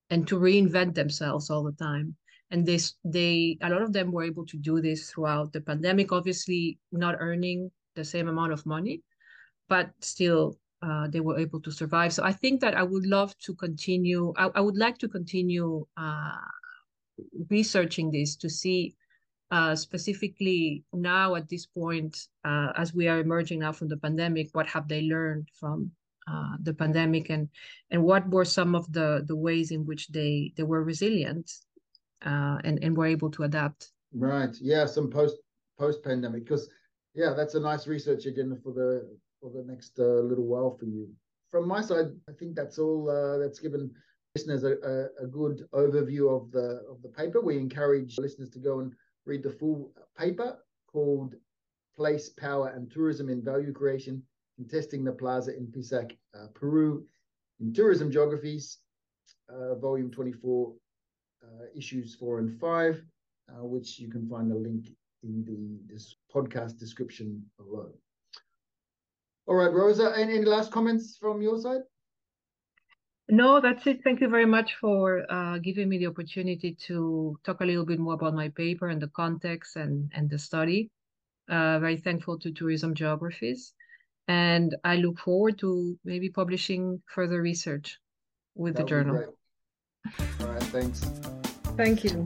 and 0.09 0.27
to 0.27 0.39
reinvent 0.39 0.95
themselves 0.95 1.49
all 1.49 1.63
the 1.63 1.71
time 1.73 2.15
and 2.51 2.65
they 2.65 2.79
they 3.03 3.57
a 3.61 3.69
lot 3.69 3.81
of 3.81 3.93
them 3.93 4.11
were 4.11 4.23
able 4.23 4.45
to 4.45 4.57
do 4.57 4.81
this 4.81 5.09
throughout 5.09 5.51
the 5.53 5.61
pandemic. 5.61 6.11
Obviously 6.11 6.79
not 6.91 7.15
earning 7.19 7.71
the 7.95 8.05
same 8.05 8.27
amount 8.27 8.53
of 8.53 8.65
money 8.65 9.01
but 9.67 9.89
still 9.99 10.57
uh, 10.81 11.07
they 11.07 11.19
were 11.19 11.39
able 11.39 11.59
to 11.61 11.71
survive. 11.71 12.13
So 12.13 12.23
i 12.23 12.31
think 12.31 12.61
that 12.61 12.75
i 12.75 12.83
would 12.83 13.05
love 13.05 13.37
to 13.39 13.53
continue 13.55 14.33
i, 14.37 14.49
I 14.55 14.61
would 14.61 14.77
like 14.77 14.97
to 14.99 15.07
continue 15.07 15.85
uh, 15.97 16.37
researching 17.49 18.11
this 18.11 18.35
to 18.37 18.49
see 18.49 18.95
uh, 19.51 19.75
specifically 19.75 20.83
now 20.91 21.35
at 21.35 21.47
this 21.47 21.65
point 21.65 22.17
uh, 22.43 22.73
as 22.75 22.93
we 22.93 23.07
are 23.07 23.19
emerging 23.19 23.59
now 23.59 23.71
from 23.71 23.87
the 23.87 23.97
pandemic 23.97 24.49
what 24.53 24.67
have 24.67 24.87
they 24.87 25.03
learned 25.03 25.47
from 25.59 25.91
uh, 26.27 26.57
the 26.63 26.73
pandemic 26.73 27.29
and 27.29 27.47
and 27.91 28.03
what 28.03 28.27
were 28.29 28.45
some 28.45 28.75
of 28.75 28.91
the 28.91 29.23
the 29.27 29.35
ways 29.35 29.71
in 29.71 29.85
which 29.85 30.07
they 30.09 30.51
they 30.57 30.63
were 30.63 30.83
resilient 30.83 31.51
uh, 32.25 32.57
and 32.63 32.83
and 32.83 32.97
we're 32.97 33.07
able 33.07 33.31
to 33.31 33.43
adapt. 33.43 33.91
Right. 34.13 34.55
Yeah. 34.61 34.85
Some 34.85 35.09
post 35.09 35.37
post 35.77 36.03
pandemic 36.03 36.45
because 36.45 36.69
yeah, 37.13 37.33
that's 37.35 37.55
a 37.55 37.59
nice 37.59 37.87
research 37.87 38.25
agenda 38.25 38.57
for 38.61 38.73
the 38.73 39.17
for 39.39 39.49
the 39.49 39.63
next 39.63 39.99
uh, 39.99 40.21
little 40.21 40.45
while 40.45 40.75
for 40.77 40.85
you. 40.85 41.09
From 41.51 41.67
my 41.67 41.81
side, 41.81 42.07
I 42.29 42.33
think 42.33 42.55
that's 42.55 42.79
all. 42.79 43.09
Uh, 43.09 43.37
that's 43.37 43.59
given 43.59 43.91
listeners 44.35 44.63
a, 44.63 44.73
a, 44.83 45.23
a, 45.23 45.27
good 45.27 45.65
overview 45.73 46.35
of 46.35 46.51
the 46.51 46.81
of 46.89 47.01
the 47.01 47.09
paper. 47.09 47.39
We 47.39 47.57
encourage 47.57 48.17
listeners 48.17 48.49
to 48.49 48.59
go 48.59 48.79
and 48.79 48.93
read 49.25 49.43
the 49.43 49.51
full 49.51 49.93
paper 50.17 50.57
called 50.91 51.35
"Place, 51.95 52.29
Power, 52.29 52.69
and 52.69 52.91
Tourism 52.91 53.29
in 53.29 53.41
Value 53.41 53.71
Creation: 53.71 54.21
Contesting 54.57 55.03
the 55.03 55.13
Plaza 55.13 55.55
in 55.55 55.67
Pisac, 55.67 56.17
uh, 56.37 56.47
Peru, 56.53 57.05
in 57.59 57.73
Tourism 57.73 58.11
Geographies." 58.11 58.79
Uh, 59.47 59.75
volume 59.75 60.09
24 60.09 60.71
uh, 60.71 60.71
issues 61.75 62.15
four 62.15 62.39
and 62.39 62.59
five, 62.59 63.03
uh, 63.49 63.63
which 63.63 63.99
you 63.99 64.09
can 64.09 64.27
find 64.27 64.51
a 64.51 64.55
link 64.55 64.87
in 65.23 65.43
the 65.43 65.93
this 65.93 66.15
podcast 66.33 66.79
description 66.79 67.43
below. 67.57 67.89
All 69.47 69.55
right, 69.55 69.71
Rosa, 69.71 70.13
any, 70.17 70.35
any 70.35 70.45
last 70.45 70.71
comments 70.71 71.17
from 71.17 71.41
your 71.41 71.59
side? 71.59 71.81
No, 73.27 73.59
that's 73.59 73.87
it. 73.87 74.03
Thank 74.03 74.21
you 74.21 74.29
very 74.29 74.45
much 74.45 74.75
for 74.75 75.25
uh, 75.31 75.57
giving 75.57 75.89
me 75.89 75.97
the 75.97 76.07
opportunity 76.07 76.75
to 76.87 77.37
talk 77.43 77.61
a 77.61 77.65
little 77.65 77.85
bit 77.85 77.99
more 77.99 78.13
about 78.13 78.35
my 78.35 78.49
paper 78.49 78.87
and 78.87 79.01
the 79.01 79.07
context 79.07 79.75
and, 79.75 80.11
and 80.13 80.29
the 80.29 80.37
study. 80.37 80.91
Uh, 81.49 81.79
very 81.79 81.97
thankful 81.97 82.37
to 82.39 82.51
Tourism 82.51 82.93
Geographies. 82.93 83.73
And 84.27 84.75
I 84.83 84.97
look 84.97 85.19
forward 85.19 85.57
to 85.59 85.97
maybe 86.03 86.29
publishing 86.29 87.01
further 87.07 87.41
research 87.41 87.99
with 88.55 88.75
that 88.75 88.83
the 88.83 88.89
journal. 88.89 89.35
All 90.39 90.47
right, 90.47 90.63
thanks. 90.63 90.99
Thank 91.77 92.03
you. 92.03 92.25